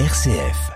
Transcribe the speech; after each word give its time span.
RCF. 0.00 0.72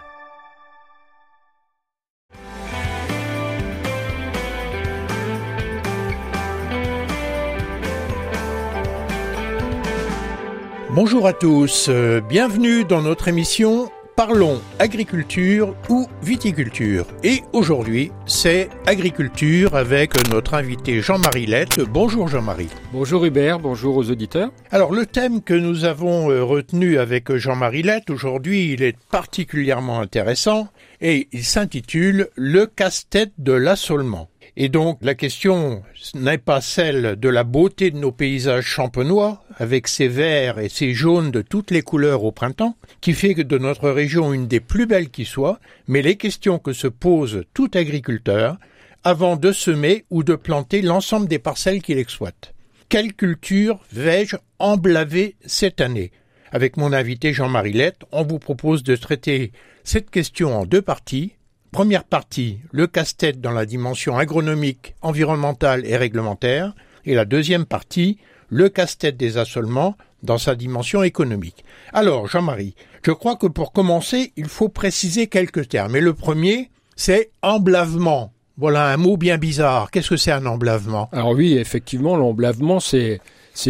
Bonjour 10.91 11.27
à 11.27 11.33
tous, 11.33 11.89
euh, 11.89 12.21
bienvenue 12.21 12.85
dans 12.85 13.03
notre 13.03 13.27
émission 13.27 13.91
Parlons 14.19 14.61
agriculture 14.81 15.77
ou 15.89 16.09
viticulture. 16.25 17.07
Et 17.23 17.43
aujourd'hui, 17.53 18.11
c'est 18.27 18.69
agriculture 18.85 19.77
avec 19.77 20.11
notre 20.33 20.55
invité 20.55 21.01
Jean-Marie 21.01 21.47
Lette. 21.47 21.81
Bonjour 21.83 22.27
Jean-Marie. 22.27 22.67
Bonjour 22.93 23.25
Hubert, 23.25 23.61
bonjour 23.61 23.97
aux 23.97 24.11
auditeurs. 24.11 24.51
Alors 24.73 24.91
le 24.91 25.07
thème 25.07 25.41
que 25.41 25.55
nous 25.55 25.85
avons 25.85 26.33
euh, 26.33 26.43
retenu 26.43 26.99
avec 26.99 27.33
Jean-Marie 27.37 27.83
Lette 27.83 28.11
aujourd'hui, 28.11 28.73
il 28.73 28.83
est 28.83 28.97
particulièrement 29.09 30.01
intéressant 30.01 30.67
et 31.01 31.29
il 31.31 31.45
s'intitule 31.45 32.27
Le 32.35 32.67
casse-tête 32.67 33.35
de 33.39 33.53
l'assolement. 33.53 34.29
Et 34.61 34.69
donc 34.69 34.99
la 35.03 35.15
question 35.15 35.85
n'est 36.15 36.37
pas 36.37 36.61
celle 36.61 37.15
de 37.15 37.29
la 37.29 37.45
beauté 37.45 37.93
de 37.93 37.97
nos 37.97 38.11
paysages 38.11 38.67
champenois, 38.67 39.45
avec 39.57 39.87
ses 39.87 40.09
verts 40.09 40.59
et 40.59 40.69
ses 40.69 40.95
jaunes 40.95 41.31
de 41.31 41.43
toutes 41.43 41.71
les 41.71 41.83
couleurs 41.83 42.25
au 42.25 42.33
printemps, 42.33 42.77
qui 43.01 43.13
fait 43.13 43.35
de 43.35 43.59
notre 43.59 43.89
région 43.89 44.33
une 44.33 44.49
des 44.49 44.59
plus 44.59 44.87
belles 44.87 45.11
qui 45.11 45.27
soit, 45.27 45.61
mais 45.87 46.03
les 46.03 46.17
questions 46.17 46.59
que 46.59 46.73
se 46.73 46.89
pose 46.89 47.45
tout 47.55 47.71
agriculteur 47.75 48.57
avant 49.05 49.37
de 49.37 49.53
semer 49.53 50.05
ou 50.11 50.25
de 50.25 50.35
planter 50.35 50.83
l'ensemble 50.83 51.29
des 51.29 51.39
parcelles 51.39 51.81
qu'il 51.81 51.99
exploite. 51.99 52.53
Quelle 52.89 53.15
culture 53.15 53.79
vais-je 53.93 54.35
emblaver 54.59 55.37
cette 55.47 55.81
année? 55.81 56.11
Avec 56.51 56.77
mon 56.77 56.93
invité 56.93 57.33
Jean-Marie 57.33 57.75
Lette, 57.75 58.01
on 58.11 58.25
vous 58.25 58.41
propose 58.41 58.83
de 58.83 58.97
traiter 58.97 59.53
cette 59.85 60.11
question 60.11 60.59
en 60.59 60.67
deux 60.67 60.83
parties, 60.83 61.35
Première 61.71 62.05
partie, 62.05 62.61
le 62.73 62.87
casse-tête 62.87 63.43
dans 63.43 63.53
la 63.53 63.67
dimension 63.67 64.17
agronomique, 64.17 64.95
environnementale 65.03 65.85
et 65.87 65.97
réglementaire. 65.97 66.75
Et 67.05 67.15
la 67.15 67.27
deuxième 67.27 67.67
partie, 67.67 68.19
le 68.49 68.71
casse-tête 68.71 69.19
des 69.19 69.37
assolements 69.37 69.95
dans 70.23 70.39
sa 70.39 70.55
dimension 70.55 71.03
économique. 71.03 71.65
Alors, 71.93 72.27
Jean-Marie, 72.27 72.75
je 73.05 73.13
crois 73.13 73.37
que 73.37 73.47
pour 73.47 73.73
commencer, 73.73 74.33
il 74.37 74.49
faut 74.49 74.71
préciser 74.71 75.27
quelques 75.27 75.69
termes. 75.69 75.95
Et 75.95 76.01
le 76.01 76.15
premier, 76.15 76.71
c'est 76.97 77.31
emblavement. 77.43 78.33
Voilà 78.57 78.89
un 78.89 78.97
mot 78.97 79.17
bien 79.17 79.37
bizarre. 79.39 79.91
Qu'est-ce 79.91 80.11
que 80.11 80.17
c'est 80.17 80.33
un 80.33 80.47
emblavement? 80.47 81.09
Alors 81.13 81.33
oui, 81.33 81.57
effectivement, 81.59 82.17
l'emblavement, 82.17 82.81
c'est 82.81 83.21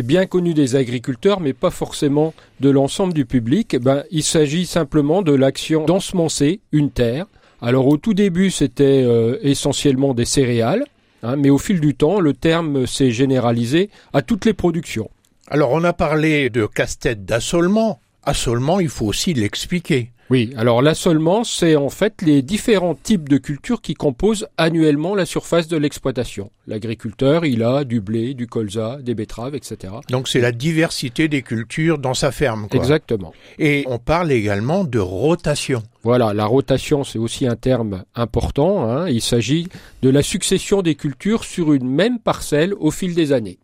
bien 0.02 0.24
connu 0.27 0.55
des 0.55 0.77
agriculteurs, 0.77 1.40
mais 1.40 1.52
pas 1.52 1.70
forcément 1.70 2.33
de 2.60 2.70
l'ensemble 2.70 3.12
du 3.12 3.27
public. 3.27 3.74
Eh 3.74 3.80
ben, 3.80 4.05
il 4.10 4.22
s'agit 4.22 4.66
simplement 4.66 5.20
de 5.20 5.33
l'action 5.33 5.84
d'ensemencer 5.84 6.60
une 6.72 6.90
terre 6.90 7.27
alors 7.61 7.89
au 7.89 7.97
tout 7.97 8.14
début, 8.14 8.51
c'était 8.51 9.03
euh, 9.05 9.39
essentiellement 9.42 10.14
des 10.14 10.25
céréales, 10.25 10.84
hein, 11.23 11.37
mais 11.37 11.51
au 11.51 11.59
fil 11.59 11.81
du 11.81 11.95
temps, 11.95 12.20
le 12.20 12.33
terme 12.33 12.87
s'est 12.87 13.11
généralisé 13.11 13.91
à 14.12 14.23
toutes 14.23 14.45
les 14.45 14.55
productions. 14.55 15.11
Alors 15.48 15.73
on 15.73 15.83
a 15.84 15.92
parlé 15.92 16.51
de 16.51 16.67
casse-tête 16.67 17.25
d'assolement. 17.25 18.01
Assolement, 18.23 18.81
il 18.81 18.89
faut 18.89 19.06
aussi 19.06 19.34
l'expliquer. 19.34 20.12
Oui, 20.30 20.52
alors 20.56 20.82
l'assolement, 20.82 21.42
c'est 21.42 21.74
en 21.76 21.88
fait 21.88 22.20
les 22.20 22.42
différents 22.42 22.94
types 22.94 23.28
de 23.28 23.38
cultures 23.38 23.80
qui 23.80 23.94
composent 23.94 24.46
annuellement 24.58 25.14
la 25.14 25.24
surface 25.24 25.68
de 25.68 25.76
l'exploitation. 25.78 26.50
L'agriculteur, 26.66 27.46
il 27.46 27.62
a 27.62 27.84
du 27.84 28.00
blé, 28.00 28.34
du 28.34 28.46
colza, 28.46 28.98
des 29.00 29.14
betteraves, 29.14 29.54
etc. 29.54 29.94
Donc 30.10 30.28
c'est 30.28 30.40
la 30.40 30.52
diversité 30.52 31.28
des 31.28 31.40
cultures 31.40 31.98
dans 31.98 32.12
sa 32.12 32.30
ferme. 32.30 32.68
Quoi. 32.68 32.78
Exactement. 32.78 33.32
Et 33.58 33.84
on 33.86 33.98
parle 33.98 34.30
également 34.30 34.84
de 34.84 34.98
rotation. 34.98 35.82
Voilà, 36.02 36.34
la 36.34 36.44
rotation, 36.44 37.04
c'est 37.04 37.18
aussi 37.18 37.46
un 37.46 37.56
terme 37.56 38.04
important. 38.14 38.84
Hein. 38.84 39.08
Il 39.08 39.22
s'agit 39.22 39.68
de 40.02 40.10
la 40.10 40.22
succession 40.22 40.82
des 40.82 40.94
cultures 40.94 41.44
sur 41.44 41.72
une 41.72 41.88
même 41.88 42.18
parcelle 42.18 42.74
au 42.74 42.90
fil 42.90 43.14
des 43.14 43.33
années. 43.33 43.58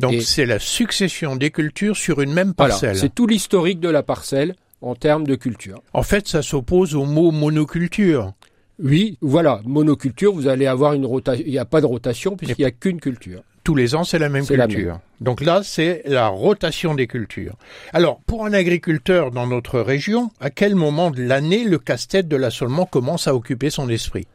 Donc 0.00 0.22
c'est 0.22 0.46
la 0.46 0.58
succession 0.58 1.36
des 1.36 1.50
cultures 1.50 1.96
sur 1.96 2.20
une 2.20 2.32
même 2.32 2.54
parcelle. 2.54 2.90
Voilà, 2.90 3.00
c'est 3.00 3.14
tout 3.14 3.26
l'historique 3.26 3.80
de 3.80 3.88
la 3.88 4.02
parcelle 4.02 4.54
en 4.84 4.94
termes 4.94 5.26
de 5.26 5.34
culture. 5.34 5.82
En 5.92 6.02
fait, 6.02 6.28
ça 6.28 6.42
s'oppose 6.42 6.94
au 6.94 7.04
mot 7.04 7.30
monoculture. 7.30 8.32
Oui, 8.82 9.18
voilà, 9.20 9.60
monoculture, 9.64 10.32
vous 10.32 10.48
allez 10.48 10.66
avoir 10.66 10.94
une 10.94 11.06
rotation, 11.06 11.44
il 11.46 11.52
n'y 11.52 11.58
a 11.58 11.64
pas 11.64 11.80
de 11.80 11.86
rotation 11.86 12.36
puisqu'il 12.36 12.62
n'y 12.62 12.66
a 12.66 12.72
qu'une 12.72 13.00
culture. 13.00 13.42
Tous 13.62 13.74
les 13.74 13.94
ans, 13.94 14.04
c'est 14.04 14.18
la 14.18 14.28
même 14.28 14.44
culture. 14.44 14.98
Donc 15.20 15.40
là, 15.40 15.62
c'est 15.64 16.02
la 16.04 16.28
rotation 16.28 16.94
des 16.94 17.06
cultures. 17.06 17.56
Alors, 17.94 18.20
pour 18.26 18.44
un 18.44 18.52
agriculteur 18.52 19.30
dans 19.30 19.46
notre 19.46 19.80
région, 19.80 20.30
à 20.38 20.50
quel 20.50 20.74
moment 20.74 21.10
de 21.10 21.22
l'année 21.22 21.64
le 21.64 21.78
casse-tête 21.78 22.28
de 22.28 22.36
l'assolement 22.36 22.84
commence 22.84 23.26
à 23.26 23.34
occuper 23.34 23.70
son 23.70 23.88
esprit? 23.88 24.26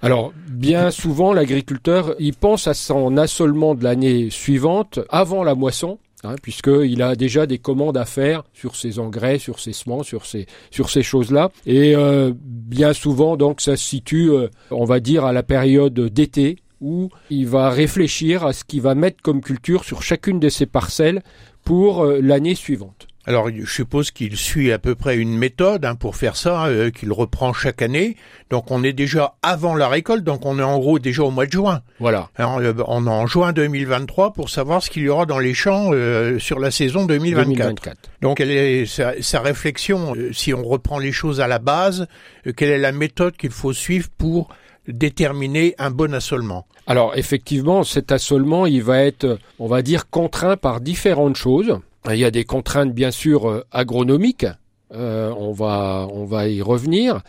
Alors, 0.00 0.32
bien 0.48 0.90
souvent, 0.90 1.32
l'agriculteur, 1.32 2.16
il 2.18 2.34
pense 2.34 2.66
à 2.66 2.74
son 2.74 3.16
assolement 3.16 3.76
de 3.76 3.84
l'année 3.84 4.30
suivante, 4.30 4.98
avant 5.10 5.44
la 5.44 5.54
moisson, 5.54 5.98
Hein, 6.24 6.36
puisqu'il 6.40 7.02
a 7.02 7.16
déjà 7.16 7.46
des 7.46 7.58
commandes 7.58 7.96
à 7.96 8.04
faire 8.04 8.44
sur 8.54 8.76
ses 8.76 9.00
engrais, 9.00 9.40
sur 9.40 9.58
ses 9.58 9.72
semences, 9.72 10.06
sur 10.06 10.24
ces, 10.24 10.46
sur 10.70 10.88
ces 10.88 11.02
choses-là. 11.02 11.50
Et 11.66 11.96
euh, 11.96 12.32
bien 12.36 12.92
souvent, 12.92 13.36
donc, 13.36 13.60
ça 13.60 13.76
se 13.76 13.84
situe, 13.84 14.30
euh, 14.30 14.46
on 14.70 14.84
va 14.84 15.00
dire, 15.00 15.24
à 15.24 15.32
la 15.32 15.42
période 15.42 15.98
d'été, 15.98 16.58
où 16.80 17.08
il 17.28 17.48
va 17.48 17.70
réfléchir 17.70 18.46
à 18.46 18.52
ce 18.52 18.62
qu'il 18.62 18.82
va 18.82 18.94
mettre 18.94 19.20
comme 19.20 19.40
culture 19.40 19.82
sur 19.82 20.02
chacune 20.02 20.38
de 20.38 20.48
ses 20.48 20.66
parcelles 20.66 21.22
pour 21.64 22.04
euh, 22.04 22.20
l'année 22.20 22.54
suivante. 22.54 23.08
Alors, 23.24 23.48
je 23.54 23.70
suppose 23.70 24.10
qu'il 24.10 24.36
suit 24.36 24.72
à 24.72 24.80
peu 24.80 24.96
près 24.96 25.16
une 25.16 25.38
méthode 25.38 25.84
hein, 25.84 25.94
pour 25.94 26.16
faire 26.16 26.34
ça, 26.34 26.66
euh, 26.66 26.90
qu'il 26.90 27.12
reprend 27.12 27.52
chaque 27.52 27.80
année. 27.80 28.16
Donc, 28.50 28.72
on 28.72 28.82
est 28.82 28.92
déjà 28.92 29.36
avant 29.42 29.76
la 29.76 29.88
récolte, 29.88 30.24
donc 30.24 30.44
on 30.44 30.58
est 30.58 30.62
en 30.62 30.78
gros 30.78 30.98
déjà 30.98 31.22
au 31.22 31.30
mois 31.30 31.46
de 31.46 31.52
juin. 31.52 31.82
Voilà. 32.00 32.30
Alors, 32.34 32.58
euh, 32.58 32.74
on 32.88 33.06
est 33.06 33.10
en 33.10 33.28
juin 33.28 33.52
2023 33.52 34.32
pour 34.32 34.50
savoir 34.50 34.82
ce 34.82 34.90
qu'il 34.90 35.04
y 35.04 35.08
aura 35.08 35.24
dans 35.24 35.38
les 35.38 35.54
champs 35.54 35.90
euh, 35.92 36.40
sur 36.40 36.58
la 36.58 36.72
saison 36.72 37.06
2024. 37.06 37.46
2024. 37.46 37.96
Donc, 38.22 38.38
quelle 38.38 38.50
est 38.50 38.86
sa, 38.86 39.12
sa 39.22 39.40
réflexion 39.40 40.14
Si 40.32 40.52
on 40.52 40.64
reprend 40.64 40.98
les 40.98 41.12
choses 41.12 41.40
à 41.40 41.46
la 41.46 41.60
base, 41.60 42.08
quelle 42.56 42.70
est 42.70 42.78
la 42.78 42.92
méthode 42.92 43.36
qu'il 43.36 43.52
faut 43.52 43.72
suivre 43.72 44.08
pour 44.18 44.48
déterminer 44.88 45.76
un 45.78 45.92
bon 45.92 46.12
assolement? 46.12 46.66
Alors, 46.88 47.16
effectivement, 47.16 47.84
cet 47.84 48.10
assolement, 48.10 48.66
il 48.66 48.82
va 48.82 49.04
être, 49.04 49.38
on 49.60 49.68
va 49.68 49.82
dire, 49.82 50.10
contraint 50.10 50.56
par 50.56 50.80
différentes 50.80 51.36
choses. 51.36 51.78
Il 52.10 52.18
y 52.18 52.24
a 52.24 52.30
des 52.30 52.44
contraintes 52.44 52.92
bien 52.92 53.10
sûr 53.10 53.48
euh, 53.48 53.64
agronomiques, 53.70 54.46
euh, 54.92 55.32
on, 55.38 55.52
va, 55.52 56.08
on 56.12 56.24
va 56.24 56.48
y 56.48 56.60
revenir. 56.60 57.20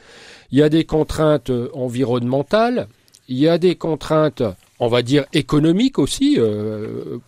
Il 0.52 0.58
y 0.58 0.64
a 0.64 0.70
des 0.70 0.84
contraintes 0.84 1.52
euh, 1.52 1.70
environnementales, 1.74 2.88
il 3.28 3.38
y 3.38 3.48
a 3.48 3.58
des 3.58 3.76
contraintes, 3.76 4.44
on 4.80 4.88
va 4.88 5.02
dire, 5.02 5.26
économiques 5.32 5.98
aussi, 5.98 6.38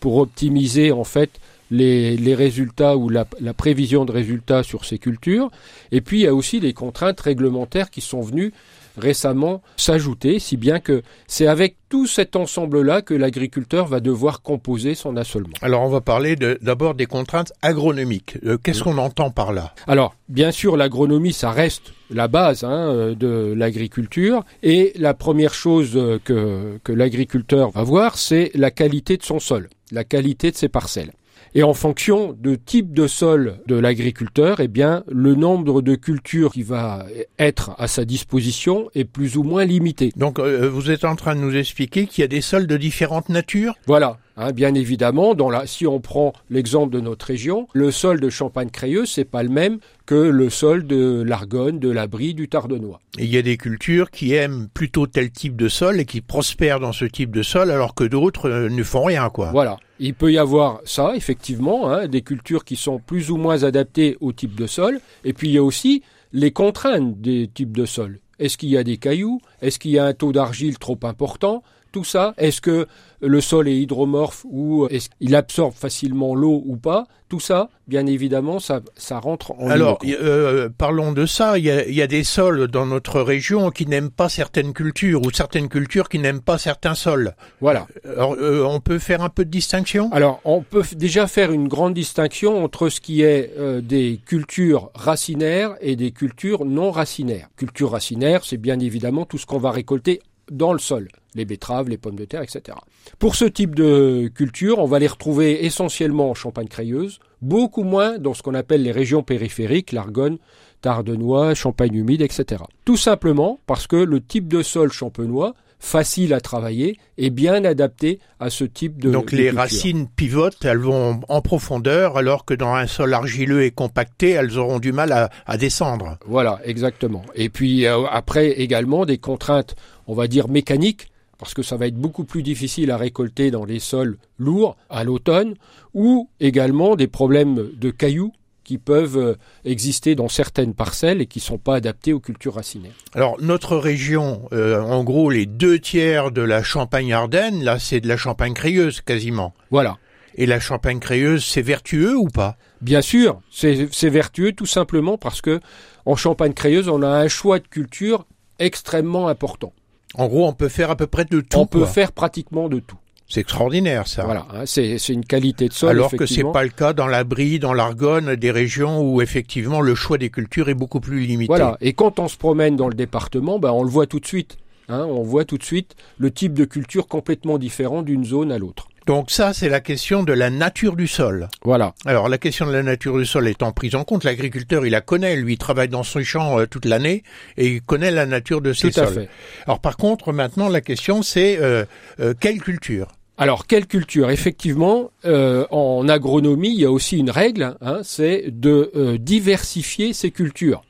pour 0.01 0.17
optimiser 0.17 0.91
en 0.91 1.05
fait 1.05 1.39
les, 1.71 2.17
les 2.17 2.35
résultats 2.35 2.97
ou 2.97 3.09
la, 3.09 3.25
prévision 3.55 4.03
de 4.03 4.11
résultats 4.11 4.63
sur 4.63 4.83
ces 4.83 4.99
cultures. 4.99 5.49
Et 5.93 6.01
puis 6.01 6.19
il 6.19 6.23
y 6.23 6.27
a 6.27 6.35
aussi 6.35 6.59
les 6.59 6.73
contraintes 6.73 7.21
réglementaires 7.21 7.89
qui 7.89 8.01
sont 8.01 8.21
venues 8.21 8.53
récemment 8.97 9.61
s'ajouter, 9.77 10.39
si 10.39 10.57
bien 10.57 10.79
que 10.79 11.01
c'est 11.27 11.47
avec 11.47 11.77
tout 11.89 12.07
cet 12.07 12.35
ensemble-là 12.35 13.01
que 13.01 13.13
l'agriculteur 13.13 13.87
va 13.87 13.99
devoir 13.99 14.41
composer 14.41 14.95
son 14.95 15.17
assolement. 15.17 15.53
Alors 15.61 15.83
on 15.83 15.89
va 15.89 16.01
parler 16.01 16.35
d'abord 16.35 16.95
des 16.95 17.05
contraintes 17.05 17.53
agronomiques. 17.61 18.37
Euh, 18.45 18.57
qu'est-ce 18.57 18.83
qu'on 18.83 18.97
entend 18.97 19.29
par 19.31 19.53
là? 19.53 19.73
Alors 19.87 20.15
bien 20.29 20.51
sûr 20.51 20.77
l'agronomie 20.77 21.33
ça 21.33 21.51
reste 21.51 21.93
la 22.09 22.27
base 22.27 22.63
hein, 22.63 22.89
euh, 22.89 23.15
de 23.15 23.53
l'agriculture 23.55 24.43
et 24.63 24.93
la 24.95 25.13
première 25.13 25.53
chose 25.53 25.91
euh, 25.95 26.19
que, 26.23 26.79
que 26.83 26.91
l'agriculteur 26.91 27.71
va 27.71 27.83
voir 27.83 28.17
c'est 28.17 28.51
la 28.55 28.71
qualité 28.71 29.17
de 29.17 29.23
son 29.23 29.39
sol, 29.39 29.69
la 29.91 30.03
qualité 30.03 30.51
de 30.51 30.55
ses 30.55 30.69
parcelles. 30.69 31.11
Et 31.57 31.63
en 31.63 31.73
fonction 31.73 32.35
de 32.37 32.55
type 32.55 32.93
de 32.93 33.07
sol 33.07 33.59
de 33.65 33.75
l'agriculteur, 33.75 34.59
eh 34.59 34.67
bien, 34.67 35.05
le 35.09 35.35
nombre 35.35 35.81
de 35.81 35.95
cultures 35.95 36.51
qui 36.51 36.63
va 36.63 37.05
être 37.39 37.71
à 37.77 37.87
sa 37.87 38.03
disposition 38.03 38.89
est 38.93 39.05
plus 39.05 39.37
ou 39.37 39.43
moins 39.43 39.63
limité. 39.63 40.11
Donc, 40.17 40.37
euh, 40.37 40.69
vous 40.69 40.91
êtes 40.91 41.05
en 41.05 41.15
train 41.15 41.33
de 41.33 41.39
nous 41.39 41.55
expliquer 41.55 42.07
qu'il 42.07 42.23
y 42.23 42.25
a 42.25 42.27
des 42.27 42.41
sols 42.41 42.67
de 42.67 42.75
différentes 42.75 43.29
natures? 43.29 43.73
Voilà. 43.87 44.17
Hein, 44.35 44.51
bien 44.51 44.73
évidemment, 44.73 45.33
dans 45.33 45.49
la, 45.49 45.65
si 45.65 45.87
on 45.87 46.01
prend 46.01 46.33
l'exemple 46.49 46.93
de 46.93 46.99
notre 46.99 47.25
région, 47.25 47.69
le 47.71 47.89
sol 47.89 48.19
de 48.19 48.29
Champagne-Crayeux, 48.29 49.05
c'est 49.05 49.23
pas 49.23 49.41
le 49.41 49.47
même 49.47 49.79
que 50.05 50.15
le 50.15 50.49
sol 50.49 50.85
de 50.85 51.23
l'Argonne, 51.25 51.79
de 51.79 51.89
la 51.89 52.07
Brie, 52.07 52.33
du 52.33 52.49
Tardenois. 52.49 52.99
il 53.17 53.33
y 53.33 53.37
a 53.37 53.41
des 53.41 53.55
cultures 53.55 54.11
qui 54.11 54.33
aiment 54.33 54.67
plutôt 54.73 55.07
tel 55.07 55.31
type 55.31 55.55
de 55.55 55.69
sol 55.69 56.01
et 56.01 56.05
qui 56.05 56.19
prospèrent 56.19 56.81
dans 56.81 56.91
ce 56.91 57.05
type 57.05 57.31
de 57.31 57.43
sol, 57.43 57.71
alors 57.71 57.95
que 57.95 58.03
d'autres 58.03 58.49
euh, 58.49 58.69
ne 58.69 58.83
font 58.83 59.05
rien, 59.05 59.29
quoi. 59.29 59.51
Voilà. 59.51 59.77
Il 59.99 60.13
peut 60.13 60.31
y 60.31 60.37
avoir 60.37 60.81
ça, 60.85 61.15
effectivement, 61.15 61.89
hein, 61.89 62.07
des 62.07 62.21
cultures 62.21 62.65
qui 62.65 62.75
sont 62.75 62.99
plus 62.99 63.31
ou 63.31 63.37
moins 63.37 63.63
adaptées 63.63 64.17
au 64.19 64.33
type 64.33 64.55
de 64.55 64.67
sol, 64.67 64.99
et 65.23 65.33
puis 65.33 65.49
il 65.49 65.53
y 65.53 65.57
a 65.57 65.63
aussi 65.63 66.03
les 66.33 66.51
contraintes 66.51 67.21
des 67.21 67.47
types 67.47 67.75
de 67.75 67.85
sol. 67.85 68.19
Est-ce 68.39 68.57
qu'il 68.57 68.69
y 68.69 68.77
a 68.77 68.83
des 68.83 68.97
cailloux? 68.97 69.39
Est-ce 69.61 69.79
qu'il 69.79 69.91
y 69.91 69.99
a 69.99 70.05
un 70.05 70.13
taux 70.13 70.33
d'argile 70.33 70.77
trop 70.77 70.99
important? 71.03 71.63
Tout 71.93 72.03
ça, 72.03 72.33
est-ce 72.37 72.59
que 72.59 72.87
le 73.25 73.41
sol 73.41 73.67
est 73.67 73.75
hydromorphe 73.75 74.45
ou 74.49 74.87
est-ce 74.89 75.09
qu'il 75.09 75.35
absorbe 75.35 75.73
facilement 75.73 76.35
l'eau 76.35 76.63
ou 76.65 76.77
pas 76.77 77.05
Tout 77.29 77.39
ça, 77.39 77.69
bien 77.87 78.05
évidemment, 78.05 78.59
ça, 78.59 78.81
ça 78.95 79.19
rentre 79.19 79.51
en 79.51 79.69
Alors, 79.69 79.99
euh, 80.05 80.69
parlons 80.77 81.11
de 81.11 81.25
ça. 81.25 81.57
Il 81.57 81.65
y, 81.65 81.71
a, 81.71 81.85
il 81.87 81.93
y, 81.93 82.01
a, 82.01 82.07
des 82.07 82.23
sols 82.23 82.67
dans 82.67 82.85
notre 82.85 83.21
région 83.21 83.71
qui 83.71 83.85
n'aiment 83.85 84.11
pas 84.11 84.29
certaines 84.29 84.73
cultures 84.73 85.21
ou 85.23 85.31
certaines 85.31 85.69
cultures 85.69 86.09
qui 86.09 86.19
n'aiment 86.19 86.41
pas 86.41 86.57
certains 86.57 86.95
sols. 86.95 87.33
Voilà. 87.61 87.87
Alors, 88.05 88.35
euh, 88.35 88.63
on 88.63 88.79
peut 88.79 88.99
faire 88.99 89.21
un 89.21 89.29
peu 89.29 89.45
de 89.45 89.49
distinction? 89.49 90.09
Alors, 90.11 90.39
on 90.45 90.61
peut 90.61 90.83
déjà 90.95 91.27
faire 91.27 91.51
une 91.51 91.67
grande 91.67 91.93
distinction 91.93 92.63
entre 92.63 92.89
ce 92.89 93.01
qui 93.01 93.21
est 93.21 93.51
euh, 93.57 93.81
des 93.81 94.19
cultures 94.25 94.91
racinaires 94.93 95.75
et 95.81 95.95
des 95.95 96.11
cultures 96.11 96.65
non 96.65 96.91
racinaires. 96.91 97.49
Culture 97.57 97.91
racinaire, 97.91 98.45
c'est 98.45 98.57
bien 98.57 98.79
évidemment 98.79 99.25
tout 99.25 99.37
ce 99.37 99.45
qu'on 99.45 99.59
va 99.59 99.71
récolter 99.71 100.21
dans 100.51 100.73
le 100.73 100.79
sol, 100.79 101.09
les 101.33 101.45
betteraves, 101.45 101.89
les 101.89 101.97
pommes 101.97 102.15
de 102.15 102.25
terre, 102.25 102.41
etc. 102.41 102.77
Pour 103.19 103.35
ce 103.35 103.45
type 103.45 103.75
de 103.75 104.31
culture, 104.33 104.79
on 104.79 104.85
va 104.85 104.99
les 104.99 105.07
retrouver 105.07 105.65
essentiellement 105.65 106.29
en 106.29 106.33
Champagne-Crayeuse, 106.33 107.19
beaucoup 107.41 107.83
moins 107.83 108.17
dans 108.17 108.33
ce 108.33 108.41
qu'on 108.43 108.53
appelle 108.53 108.83
les 108.83 108.91
régions 108.91 109.23
périphériques, 109.23 109.91
l'Argonne, 109.91 110.37
Tardenois, 110.81 111.53
Champagne 111.53 111.95
humide, 111.95 112.21
etc. 112.21 112.63
Tout 112.85 112.97
simplement 112.97 113.59
parce 113.65 113.87
que 113.87 113.95
le 113.95 114.21
type 114.21 114.47
de 114.47 114.61
sol 114.61 114.91
champenois 114.91 115.55
facile 115.79 116.33
à 116.33 116.41
travailler 116.41 116.97
et 117.17 117.29
bien 117.29 117.63
adapté 117.63 118.19
à 118.39 118.49
ce 118.49 118.63
type 118.63 118.99
de 118.99 119.11
Donc 119.11 119.31
les 119.31 119.51
racines 119.51 120.07
pivotent, 120.07 120.63
elles 120.65 120.79
vont 120.79 121.21
en 121.29 121.41
profondeur, 121.41 122.17
alors 122.17 122.45
que 122.45 122.53
dans 122.53 122.73
un 122.73 122.87
sol 122.87 123.13
argileux 123.13 123.63
et 123.63 123.71
compacté, 123.71 124.31
elles 124.31 124.57
auront 124.57 124.79
du 124.79 124.91
mal 124.91 125.11
à, 125.11 125.29
à 125.45 125.57
descendre. 125.57 126.17
Voilà, 126.25 126.59
exactement. 126.63 127.23
Et 127.35 127.49
puis 127.49 127.85
euh, 127.85 128.05
après 128.09 128.49
également 128.49 129.05
des 129.05 129.17
contraintes, 129.17 129.75
on 130.07 130.13
va 130.13 130.27
dire 130.27 130.47
mécaniques, 130.47 131.09
parce 131.37 131.53
que 131.53 131.63
ça 131.63 131.77
va 131.77 131.87
être 131.87 131.95
beaucoup 131.95 132.23
plus 132.23 132.43
difficile 132.43 132.91
à 132.91 132.97
récolter 132.97 133.51
dans 133.51 133.65
les 133.65 133.79
sols 133.79 134.17
lourds 134.39 134.77
à 134.89 135.03
l'automne, 135.03 135.55
ou 135.93 136.29
également 136.39 136.95
des 136.95 137.07
problèmes 137.07 137.71
de 137.75 137.91
cailloux 137.91 138.31
qui 138.63 138.77
peuvent 138.79 139.17
euh, 139.17 139.35
exister 139.63 140.15
dans 140.15 140.27
certaines 140.27 140.73
parcelles 140.73 141.21
et 141.21 141.27
qui 141.27 141.39
ne 141.39 141.43
sont 141.43 141.57
pas 141.59 141.75
adaptées 141.75 142.13
aux 142.13 142.19
cultures 142.19 142.55
racinaires. 142.55 142.95
Alors 143.13 143.37
notre 143.39 143.77
région, 143.77 144.49
euh, 144.53 144.81
en 144.81 145.03
gros 145.03 145.29
les 145.29 145.45
deux 145.45 145.79
tiers 145.79 146.31
de 146.31 146.41
la 146.41 146.63
Champagne-Ardenne, 146.63 147.63
là 147.63 147.79
c'est 147.79 148.01
de 148.01 148.07
la 148.07 148.17
Champagne-Crayeuse 148.17 149.01
quasiment. 149.01 149.53
Voilà. 149.69 149.97
Et 150.37 150.45
la 150.45 150.59
Champagne-Crayeuse, 150.59 151.45
c'est 151.45 151.61
vertueux 151.61 152.17
ou 152.17 152.27
pas? 152.27 152.57
Bien 152.81 153.01
sûr, 153.01 153.39
c'est 153.51 154.09
vertueux 154.09 154.51
tout 154.51 154.65
simplement 154.65 155.17
parce 155.17 155.41
que 155.41 155.61
en 156.05 156.17
Champagne-Crayeuse, 156.17 156.89
on 156.89 157.03
a 157.03 157.07
un 157.07 157.29
choix 157.29 157.59
de 157.59 157.67
culture 157.67 158.25
extrêmement 158.59 159.29
important. 159.29 159.71
En 160.17 160.27
gros, 160.27 160.47
on 160.47 160.53
peut 160.53 160.69
faire 160.69 160.89
à 160.89 160.95
peu 160.95 161.07
près 161.07 161.25
de 161.25 161.41
tout. 161.41 161.57
On 161.57 161.65
peut 161.65 161.85
faire 161.85 162.11
pratiquement 162.11 162.69
de 162.69 162.79
tout. 162.79 162.97
C'est 163.27 163.41
extraordinaire 163.41 164.07
ça. 164.07 164.23
Voilà, 164.23 164.45
hein, 164.53 164.65
c'est 164.65 164.97
une 165.09 165.25
qualité 165.25 165.67
de 165.67 165.73
sol. 165.73 165.89
Alors 165.89 166.11
que 166.11 166.27
c'est 166.27 166.43
pas 166.43 166.63
le 166.63 166.69
cas 166.69 166.93
dans 166.93 167.07
la 167.07 167.23
Brie, 167.23 167.57
dans 167.57 167.73
l'Argonne, 167.73 168.35
des 168.35 168.51
régions 168.51 169.01
où 169.01 169.21
effectivement 169.21 169.81
le 169.81 169.95
choix 169.95 170.17
des 170.17 170.29
cultures 170.29 170.69
est 170.69 170.75
beaucoup 170.75 170.99
plus 170.99 171.21
limité. 171.21 171.47
Voilà, 171.47 171.77
et 171.81 171.93
quand 171.93 172.19
on 172.19 172.27
se 172.27 172.37
promène 172.37 172.75
dans 172.75 172.87
le 172.87 172.93
département, 172.93 173.57
ben, 173.57 173.71
on 173.71 173.83
le 173.83 173.89
voit 173.89 174.05
tout 174.05 174.19
de 174.19 174.27
suite. 174.27 174.57
Hein, 174.87 175.07
on 175.09 175.23
voit 175.23 175.45
tout 175.45 175.57
de 175.57 175.63
suite 175.63 175.95
le 176.19 176.29
type 176.29 176.53
de 176.53 176.65
culture 176.65 177.07
complètement 177.07 177.57
différent 177.57 178.03
d'une 178.03 178.23
zone 178.23 178.51
à 178.51 178.59
l'autre. 178.59 178.87
Donc 179.05 179.29
ça, 179.29 179.53
c'est 179.53 179.69
la 179.69 179.81
question 179.81 180.23
de 180.23 180.33
la 180.33 180.49
nature 180.49 180.95
du 180.95 181.07
sol. 181.07 181.47
Voilà. 181.63 181.93
Alors 182.05 182.27
la 182.27 182.37
question 182.37 182.65
de 182.65 182.71
la 182.71 182.81
nature 182.83 183.17
du 183.17 183.25
sol 183.25 183.47
étant 183.47 183.71
prise 183.71 183.93
en 183.95 184.03
compte, 184.03 184.23
l'agriculteur, 184.23 184.85
il 184.85 184.91
la 184.91 185.01
connaît, 185.01 185.35
lui, 185.35 185.53
il 185.53 185.57
travaille 185.57 185.89
dans 185.89 186.03
son 186.03 186.23
champ 186.23 186.59
euh, 186.59 186.65
toute 186.65 186.85
l'année 186.85 187.23
et 187.57 187.67
il 187.67 187.81
connaît 187.81 188.11
la 188.11 188.25
nature 188.25 188.61
de 188.61 188.73
ses 188.73 188.91
Tout 188.91 188.99
à 189.01 189.05
sols. 189.05 189.13
fait. 189.13 189.29
Alors 189.67 189.79
par 189.79 189.97
contre, 189.97 190.33
maintenant, 190.33 190.69
la 190.69 190.81
question, 190.81 191.21
c'est 191.21 191.57
euh, 191.59 191.85
euh, 192.19 192.33
quelle 192.39 192.59
culture? 192.61 193.07
Alors, 193.37 193.67
quelle 193.67 193.85
culture? 193.85 194.29
Effectivement, 194.31 195.11
euh, 195.25 195.67
en 195.69 196.07
agronomie, 196.07 196.69
il 196.73 196.79
y 196.79 196.85
a 196.85 196.91
aussi 196.91 197.17
une 197.17 197.29
règle, 197.29 197.75
hein, 197.81 197.99
c'est 198.01 198.45
de 198.47 198.91
euh, 198.95 199.17
diversifier 199.17 200.13
ces 200.13 200.31
cultures. 200.31 200.83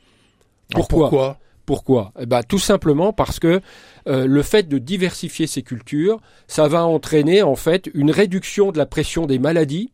Pourquoi? 0.71 1.39
Pourquoi? 1.65 2.13
Eh 2.19 2.25
ben, 2.25 2.43
Tout 2.43 2.59
simplement 2.59 3.13
parce 3.13 3.39
que 3.39 3.61
euh, 4.07 4.27
le 4.27 4.41
fait 4.43 4.67
de 4.67 4.77
diversifier 4.77 5.47
ces 5.47 5.63
cultures, 5.63 6.19
ça 6.47 6.67
va 6.67 6.85
entraîner 6.85 7.41
en 7.41 7.55
fait 7.55 7.89
une 7.93 8.11
réduction 8.11 8.71
de 8.71 8.77
la 8.77 8.85
pression 8.85 9.25
des 9.25 9.39
maladies, 9.39 9.91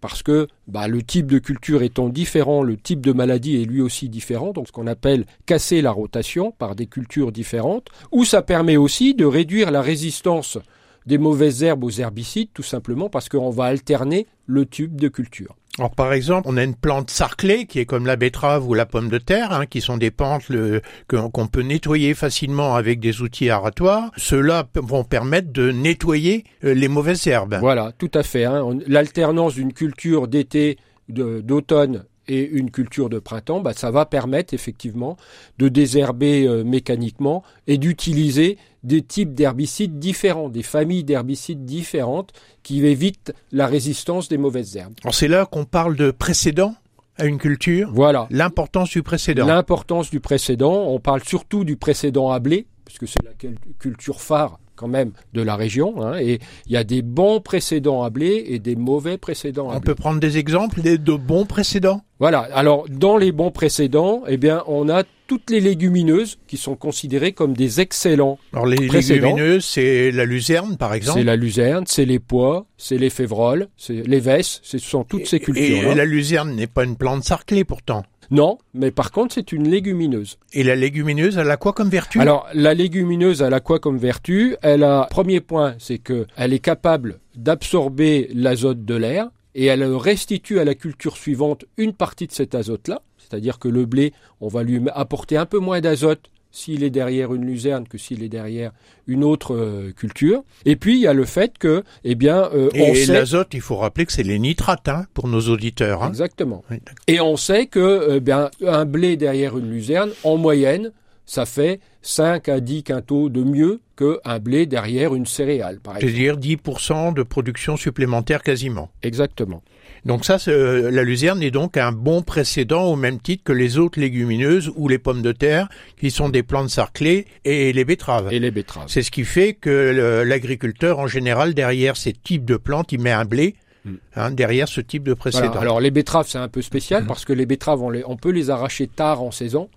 parce 0.00 0.24
que 0.24 0.48
bah, 0.66 0.88
le 0.88 1.02
type 1.02 1.30
de 1.30 1.38
culture 1.38 1.82
étant 1.82 2.08
différent, 2.08 2.62
le 2.62 2.76
type 2.76 3.00
de 3.00 3.12
maladie 3.12 3.62
est 3.62 3.64
lui 3.64 3.80
aussi 3.80 4.08
différent, 4.08 4.50
donc 4.50 4.66
ce 4.66 4.72
qu'on 4.72 4.88
appelle 4.88 5.26
casser 5.46 5.80
la 5.80 5.92
rotation 5.92 6.50
par 6.50 6.74
des 6.74 6.86
cultures 6.86 7.30
différentes, 7.30 7.86
ou 8.10 8.24
ça 8.24 8.42
permet 8.42 8.76
aussi 8.76 9.14
de 9.14 9.24
réduire 9.24 9.70
la 9.70 9.80
résistance 9.80 10.58
des 11.06 11.18
mauvaises 11.18 11.62
herbes 11.62 11.84
aux 11.84 11.90
herbicides, 11.90 12.48
tout 12.54 12.62
simplement 12.62 13.08
parce 13.08 13.28
qu'on 13.28 13.50
va 13.50 13.64
alterner 13.64 14.26
le 14.46 14.66
type 14.66 15.00
de 15.00 15.08
culture. 15.08 15.56
Alors 15.78 15.94
par 15.94 16.12
exemple, 16.12 16.46
on 16.50 16.58
a 16.58 16.64
une 16.64 16.74
plante 16.74 17.08
sarclée 17.10 17.64
qui 17.64 17.78
est 17.78 17.86
comme 17.86 18.04
la 18.04 18.16
betterave 18.16 18.68
ou 18.68 18.74
la 18.74 18.84
pomme 18.84 19.08
de 19.08 19.16
terre, 19.16 19.52
hein, 19.52 19.64
qui 19.64 19.80
sont 19.80 19.96
des 19.96 20.10
que- 20.10 20.82
qu'on 21.08 21.46
peut 21.46 21.62
nettoyer 21.62 22.12
facilement 22.12 22.74
avec 22.74 23.00
des 23.00 23.22
outils 23.22 23.48
aratoires. 23.48 24.10
Ceux-là 24.18 24.68
vont 24.74 25.02
permettre 25.04 25.50
de 25.50 25.70
nettoyer 25.70 26.44
euh, 26.64 26.74
les 26.74 26.88
mauvaises 26.88 27.26
herbes. 27.26 27.56
Voilà, 27.60 27.92
tout 27.96 28.10
à 28.12 28.22
fait. 28.22 28.44
hein. 28.44 28.78
L'alternance 28.86 29.54
d'une 29.54 29.72
culture 29.72 30.28
d'été, 30.28 30.76
d'automne 31.08 32.04
et 32.28 32.42
une 32.48 32.70
culture 32.70 33.08
de 33.08 33.18
printemps, 33.18 33.60
bah, 33.60 33.72
ça 33.74 33.90
va 33.90 34.06
permettre 34.06 34.54
effectivement 34.54 35.16
de 35.58 35.68
désherber 35.68 36.46
euh, 36.46 36.64
mécaniquement 36.64 37.42
et 37.66 37.78
d'utiliser 37.78 38.58
des 38.82 39.02
types 39.02 39.34
d'herbicides 39.34 39.98
différents, 39.98 40.48
des 40.48 40.62
familles 40.62 41.04
d'herbicides 41.04 41.64
différentes 41.64 42.32
qui 42.62 42.84
évitent 42.86 43.32
la 43.52 43.66
résistance 43.66 44.28
des 44.28 44.38
mauvaises 44.38 44.76
herbes. 44.76 44.94
C'est 45.10 45.28
là 45.28 45.46
qu'on 45.46 45.64
parle 45.64 45.96
de 45.96 46.10
précédent 46.10 46.74
à 47.16 47.26
une 47.26 47.38
culture, 47.38 47.90
Voilà. 47.92 48.26
l'importance 48.30 48.90
du 48.90 49.02
précédent. 49.02 49.46
L'importance 49.46 50.10
du 50.10 50.20
précédent, 50.20 50.86
on 50.88 50.98
parle 50.98 51.22
surtout 51.22 51.64
du 51.64 51.76
précédent 51.76 52.30
à 52.30 52.38
blé, 52.40 52.66
puisque 52.84 53.06
c'est 53.06 53.22
la 53.22 53.32
culture 53.78 54.20
phare 54.20 54.58
quand 54.82 54.88
même 54.88 55.12
de 55.32 55.42
la 55.42 55.54
région, 55.54 56.02
hein, 56.04 56.18
et 56.18 56.40
il 56.66 56.72
y 56.72 56.76
a 56.76 56.82
des 56.82 57.02
bons 57.02 57.40
précédents 57.40 58.02
à 58.02 58.10
blé 58.10 58.44
et 58.48 58.58
des 58.58 58.74
mauvais 58.74 59.16
précédents 59.16 59.70
à 59.70 59.76
On 59.76 59.78
blé. 59.78 59.86
peut 59.86 59.94
prendre 59.94 60.18
des 60.18 60.38
exemples 60.38 60.80
des- 60.82 60.98
de 60.98 61.12
bons 61.14 61.46
précédents? 61.46 62.02
Voilà, 62.18 62.40
alors 62.52 62.86
dans 62.88 63.16
les 63.16 63.30
bons 63.32 63.52
précédents, 63.52 64.22
eh 64.26 64.36
bien 64.36 64.62
on 64.66 64.88
a 64.88 65.04
toutes 65.28 65.50
les 65.50 65.60
légumineuses 65.60 66.38
qui 66.48 66.56
sont 66.56 66.74
considérées 66.74 67.32
comme 67.32 67.54
des 67.54 67.80
excellents. 67.80 68.38
Alors 68.52 68.66
les 68.66 68.76
légumineuses, 68.76 69.64
c'est 69.64 70.10
la 70.10 70.24
luzerne 70.24 70.76
par 70.76 70.94
exemple. 70.94 71.18
C'est 71.20 71.24
la 71.24 71.36
luzerne, 71.36 71.84
c'est 71.86 72.04
les 72.04 72.18
pois, 72.18 72.66
c'est 72.76 72.98
les 72.98 73.08
févroles, 73.10 73.68
c'est 73.76 74.06
les 74.06 74.20
vesses, 74.20 74.60
ce 74.64 74.78
sont 74.78 75.04
toutes 75.04 75.26
ces 75.26 75.36
Et 75.36 75.40
cultures. 75.40 75.94
la 75.94 76.04
luzerne 76.04 76.54
n'est 76.54 76.66
pas 76.66 76.82
une 76.84 76.96
plante 76.96 77.22
sarclée 77.24 77.64
pourtant. 77.64 78.02
Non, 78.32 78.56
mais 78.72 78.90
par 78.90 79.12
contre 79.12 79.34
c'est 79.34 79.52
une 79.52 79.68
légumineuse. 79.68 80.38
Et 80.54 80.62
la 80.62 80.74
légumineuse, 80.74 81.36
elle 81.36 81.50
a 81.50 81.58
quoi 81.58 81.74
comme 81.74 81.90
vertu? 81.90 82.18
Alors, 82.18 82.48
la 82.54 82.72
légumineuse, 82.72 83.42
elle 83.42 83.52
a 83.52 83.60
quoi 83.60 83.78
comme 83.78 83.98
vertu? 83.98 84.56
Elle 84.62 84.84
a, 84.84 85.06
premier 85.10 85.40
point, 85.40 85.74
c'est 85.78 85.98
que 85.98 86.26
elle 86.36 86.54
est 86.54 86.58
capable 86.58 87.20
d'absorber 87.36 88.30
l'azote 88.34 88.86
de 88.86 88.94
l'air 88.94 89.28
et 89.54 89.66
elle 89.66 89.84
restitue 89.84 90.58
à 90.58 90.64
la 90.64 90.74
culture 90.74 91.18
suivante 91.18 91.66
une 91.76 91.92
partie 91.92 92.26
de 92.26 92.32
cet 92.32 92.54
azote-là. 92.54 93.02
C'est-à-dire 93.18 93.58
que 93.58 93.68
le 93.68 93.84
blé, 93.84 94.14
on 94.40 94.48
va 94.48 94.62
lui 94.62 94.80
apporter 94.94 95.36
un 95.36 95.46
peu 95.46 95.58
moins 95.58 95.82
d'azote 95.82 96.30
s'il 96.52 96.84
est 96.84 96.90
derrière 96.90 97.34
une 97.34 97.44
luzerne 97.44 97.88
que 97.88 97.98
s'il 97.98 98.22
est 98.22 98.28
derrière 98.28 98.70
une 99.08 99.24
autre 99.24 99.54
euh, 99.56 99.90
culture. 99.96 100.44
Et 100.64 100.76
puis, 100.76 100.94
il 100.94 101.00
y 101.00 101.06
a 101.08 101.14
le 101.14 101.24
fait 101.24 101.58
que, 101.58 101.82
eh 102.04 102.14
bien, 102.14 102.48
euh, 102.54 102.68
on 102.74 102.78
Et 102.92 102.94
sait... 102.94 103.12
l'azote, 103.14 103.48
il 103.54 103.60
faut 103.60 103.76
rappeler 103.76 104.06
que 104.06 104.12
c'est 104.12 104.22
les 104.22 104.38
nitrates 104.38 104.88
hein, 104.88 105.06
pour 105.14 105.26
nos 105.28 105.40
auditeurs. 105.48 106.02
hein. 106.04 106.08
Exactement. 106.08 106.62
Oui. 106.70 106.76
Et 107.08 107.20
on 107.20 107.36
sait 107.36 107.66
que 107.66 107.80
euh, 107.80 108.20
bien, 108.20 108.50
un 108.64 108.84
blé 108.84 109.16
derrière 109.16 109.56
une 109.58 109.70
luzerne, 109.70 110.10
en 110.22 110.36
moyenne, 110.36 110.92
ça 111.24 111.46
fait 111.46 111.80
5 112.02 112.48
à 112.48 112.60
10 112.60 112.82
quintaux 112.82 113.28
de 113.30 113.42
mieux 113.42 113.80
qu'un 113.96 114.38
blé 114.38 114.66
derrière 114.66 115.14
une 115.14 115.24
céréale, 115.26 115.78
par 115.80 115.96
exemple. 115.96 116.12
C'est-à-dire 116.12 116.36
10% 116.36 117.14
de 117.14 117.22
production 117.22 117.76
supplémentaire 117.76 118.42
quasiment. 118.42 118.90
Exactement. 119.02 119.62
Donc 120.04 120.24
ça, 120.24 120.38
euh, 120.48 120.90
la 120.90 121.04
luzerne 121.04 121.42
est 121.42 121.50
donc 121.52 121.76
un 121.76 121.92
bon 121.92 122.22
précédent 122.22 122.84
au 122.86 122.96
même 122.96 123.20
titre 123.20 123.44
que 123.44 123.52
les 123.52 123.78
autres 123.78 124.00
légumineuses 124.00 124.72
ou 124.76 124.88
les 124.88 124.98
pommes 124.98 125.22
de 125.22 125.30
terre, 125.32 125.68
qui 126.00 126.10
sont 126.10 126.28
des 126.28 126.42
plantes 126.42 126.70
sarclées, 126.70 127.26
et 127.44 127.72
les 127.72 127.84
betteraves. 127.84 128.32
Et 128.32 128.40
les 128.40 128.50
betteraves. 128.50 128.86
C'est 128.88 129.02
ce 129.02 129.10
qui 129.12 129.24
fait 129.24 129.52
que 129.54 130.24
l'agriculteur, 130.26 130.98
en 130.98 131.06
général, 131.06 131.54
derrière 131.54 131.96
ces 131.96 132.12
types 132.12 132.44
de 132.44 132.56
plantes, 132.56 132.90
il 132.92 133.00
met 133.00 133.12
un 133.12 133.24
blé, 133.24 133.54
Mm. 133.84 133.90
hein, 134.14 134.30
derrière 134.30 134.68
ce 134.68 134.80
type 134.80 135.02
de 135.02 135.12
précédent. 135.14 135.46
Voilà. 135.48 135.60
Alors 135.60 135.80
les 135.80 135.90
betteraves, 135.90 136.28
c'est 136.28 136.38
un 136.38 136.46
peu 136.46 136.62
spécial 136.62 137.02
Mhm. 137.02 137.08
parce 137.08 137.24
que 137.24 137.32
les 137.32 137.46
betteraves, 137.46 137.82
on, 137.82 137.90
les- 137.90 138.04
on 138.06 138.16
peut 138.16 138.30
les 138.30 138.48
arracher 138.48 138.86
tard 138.86 139.22
en 139.22 139.32
saison. 139.32 139.68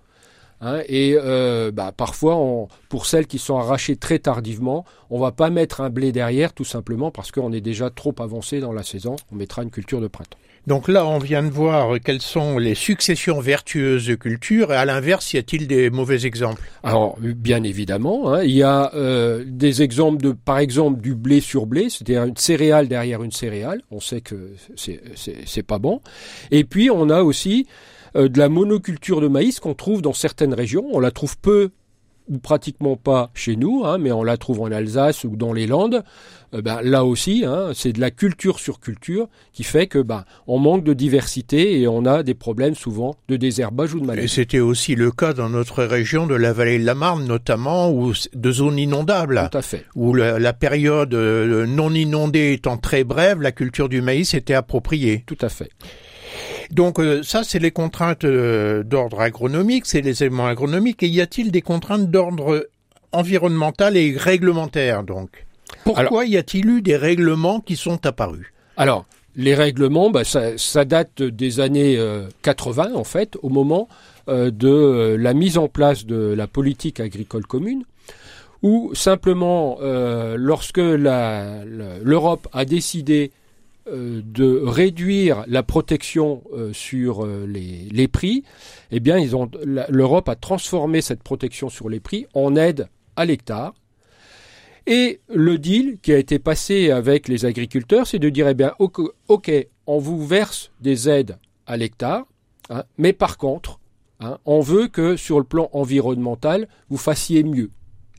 Hein, 0.65 0.81
et 0.89 1.15
euh, 1.15 1.69
bah, 1.71 1.93
parfois, 1.95 2.37
on, 2.37 2.67
pour 2.89 3.05
celles 3.05 3.27
qui 3.27 3.37
sont 3.37 3.59
arrachées 3.59 3.97
très 3.97 4.17
tardivement, 4.17 4.83
on 5.11 5.19
va 5.19 5.31
pas 5.31 5.51
mettre 5.51 5.81
un 5.81 5.91
blé 5.91 6.11
derrière, 6.11 6.53
tout 6.53 6.63
simplement 6.63 7.11
parce 7.11 7.31
qu'on 7.31 7.53
est 7.53 7.61
déjà 7.61 7.91
trop 7.91 8.15
avancé 8.17 8.59
dans 8.59 8.73
la 8.73 8.81
saison. 8.81 9.15
On 9.31 9.35
mettra 9.35 9.61
une 9.61 9.69
culture 9.69 10.01
de 10.01 10.07
printemps. 10.07 10.39
Donc 10.65 10.87
là, 10.87 11.05
on 11.05 11.19
vient 11.19 11.43
de 11.43 11.49
voir 11.49 11.99
quelles 12.03 12.23
sont 12.23 12.57
les 12.57 12.73
successions 12.73 13.39
vertueuses 13.39 14.07
de 14.07 14.15
cultures, 14.15 14.73
et 14.73 14.75
à 14.75 14.85
l'inverse, 14.85 15.33
y 15.33 15.37
a-t-il 15.37 15.67
des 15.67 15.91
mauvais 15.91 16.25
exemples? 16.25 16.63
Alors, 16.81 17.15
bien 17.19 17.61
évidemment, 17.61 18.33
hein, 18.33 18.43
il 18.43 18.53
y 18.53 18.63
a 18.63 18.91
euh, 18.95 19.43
des 19.45 19.83
exemples 19.83 20.23
de, 20.23 20.31
par 20.31 20.57
exemple, 20.57 20.99
du 20.99 21.13
blé 21.13 21.41
sur 21.41 21.67
blé, 21.67 21.91
c'est-à-dire 21.91 22.23
une 22.23 22.37
céréale 22.37 22.87
derrière 22.87 23.21
une 23.21 23.31
céréale. 23.31 23.83
On 23.91 23.99
sait 23.99 24.21
que 24.21 24.53
c'est 24.75 25.63
pas 25.63 25.77
bon. 25.77 26.01
Et 26.49 26.63
puis, 26.63 26.89
on 26.89 27.11
a 27.11 27.21
aussi 27.21 27.67
de 28.15 28.39
la 28.39 28.49
monoculture 28.49 29.21
de 29.21 29.27
maïs 29.27 29.59
qu'on 29.59 29.73
trouve 29.73 30.01
dans 30.01 30.13
certaines 30.13 30.53
régions. 30.53 30.85
On 30.91 30.99
la 30.99 31.11
trouve 31.11 31.37
peu 31.37 31.69
ou 32.27 32.39
pratiquement 32.39 32.95
pas 32.95 33.29
chez 33.33 33.55
nous, 33.55 33.83
hein, 33.85 33.97
mais 33.97 34.11
on 34.11 34.23
la 34.23 34.37
trouve 34.37 34.61
en 34.61 34.71
Alsace 34.71 35.23
ou 35.23 35.35
dans 35.35 35.53
les 35.53 35.67
Landes. 35.67 36.03
Euh, 36.53 36.61
ben, 36.61 36.81
là 36.81 37.05
aussi, 37.05 37.43
hein, 37.45 37.71
c'est 37.73 37.93
de 37.93 38.01
la 38.01 38.11
culture 38.11 38.59
sur 38.59 38.79
culture 38.79 39.27
qui 39.53 39.63
fait 39.63 39.87
que 39.87 39.99
ben, 39.99 40.25
on 40.47 40.57
manque 40.57 40.83
de 40.83 40.93
diversité 40.93 41.79
et 41.79 41.87
on 41.87 42.05
a 42.05 42.23
des 42.23 42.33
problèmes 42.33 42.75
souvent 42.75 43.15
de 43.27 43.35
désherbage 43.35 43.93
ou 43.93 43.99
de 43.99 44.05
maladie. 44.05 44.25
Et 44.25 44.27
c'était 44.27 44.59
aussi 44.59 44.95
le 44.95 45.11
cas 45.11 45.33
dans 45.33 45.49
notre 45.49 45.83
région 45.83 46.25
de 46.25 46.35
la 46.35 46.53
vallée 46.53 46.79
de 46.79 46.85
la 46.85 46.95
Marne, 46.95 47.25
notamment, 47.25 47.91
où 47.91 48.13
de 48.33 48.51
zones 48.51 48.79
inondables. 48.79 49.49
Tout 49.51 49.57
à 49.57 49.61
fait. 49.61 49.85
Où 49.95 50.13
la, 50.13 50.39
la 50.39 50.53
période 50.53 51.13
euh, 51.13 51.65
non 51.67 51.91
inondée 51.91 52.53
étant 52.53 52.77
très 52.77 53.03
brève, 53.03 53.41
la 53.41 53.51
culture 53.51 53.89
du 53.89 54.01
maïs 54.01 54.33
était 54.33 54.53
appropriée. 54.53 55.23
Tout 55.27 55.37
à 55.41 55.49
fait. 55.49 55.69
Donc 56.71 56.99
euh, 56.99 57.23
ça, 57.23 57.43
c'est 57.43 57.59
les 57.59 57.71
contraintes 57.71 58.25
euh, 58.25 58.83
d'ordre 58.83 59.21
agronomique, 59.21 59.85
c'est 59.85 60.01
les 60.01 60.23
éléments 60.23 60.47
agronomiques. 60.47 61.03
Et 61.03 61.07
y 61.07 61.21
a-t-il 61.21 61.51
des 61.51 61.61
contraintes 61.61 62.09
d'ordre 62.09 62.67
environnemental 63.11 63.97
et 63.97 64.15
réglementaire 64.17 65.03
donc? 65.03 65.45
Pourquoi 65.83 65.99
alors, 66.01 66.23
y 66.23 66.37
a-t-il 66.37 66.69
eu 66.69 66.81
des 66.81 66.97
règlements 66.97 67.59
qui 67.59 67.75
sont 67.75 68.05
apparus? 68.05 68.47
Alors, 68.77 69.05
les 69.35 69.55
règlements, 69.55 70.09
bah, 70.09 70.23
ça, 70.23 70.57
ça, 70.57 70.85
date 70.85 71.21
des 71.21 71.59
années 71.59 71.97
euh, 71.97 72.27
80 72.41 72.93
en 72.95 73.03
fait, 73.03 73.37
au 73.41 73.49
moment 73.49 73.87
euh, 74.27 74.51
de 74.51 75.15
la 75.19 75.33
mise 75.33 75.57
en 75.57 75.67
place 75.67 76.05
de 76.05 76.33
la 76.33 76.47
politique 76.47 76.99
agricole 76.99 77.45
commune, 77.45 77.83
où 78.63 78.95
simplement, 78.95 79.77
lorsque 79.81 80.79
l'Europe 80.79 82.47
a 82.51 82.65
décidé 82.65 83.31
euh, 83.31 83.44
de 83.87 84.61
réduire 84.63 85.43
la 85.47 85.61
protection 85.61 86.43
euh, 86.53 86.73
sur 86.73 87.23
euh, 87.23 87.45
les, 87.45 88.07
prix, 88.07 88.43
eh 88.91 88.99
bien, 88.99 89.17
l'Europe 89.89 90.27
a 90.29 90.35
transformé 90.35 91.01
cette 91.01 91.21
protection 91.21 91.69
sur 91.69 91.89
les 91.89 91.99
prix 91.99 92.25
en 92.33 92.55
aide 92.55 92.87
à 93.15 93.25
l'hectare. 93.25 93.73
Et 94.87 95.19
le 95.33 95.57
deal 95.57 95.97
qui 96.01 96.13
a 96.13 96.17
été 96.17 96.39
passé 96.39 96.91
avec 96.91 97.27
les 97.27 97.45
agriculteurs, 97.45 98.07
c'est 98.07 98.19
de 98.19 98.29
dire, 98.29 98.47
eh 98.47 98.53
bien, 98.53 98.73
ok, 98.79 99.51
on 99.87 99.99
vous 99.99 100.25
verse 100.25 100.71
des 100.81 101.09
aides 101.09 101.37
à 101.67 101.77
l'hectare, 101.77 102.25
hein, 102.69 102.83
mais 102.97 103.13
par 103.13 103.37
contre, 103.37 103.79
hein, 104.19 104.37
on 104.45 104.61
veut 104.61 104.87
que 104.87 105.15
sur 105.15 105.39
le 105.39 105.45
plan 105.45 105.69
environnemental, 105.73 106.67
vous 106.89 106.97
fassiez 106.97 107.43
mieux. 107.43 107.71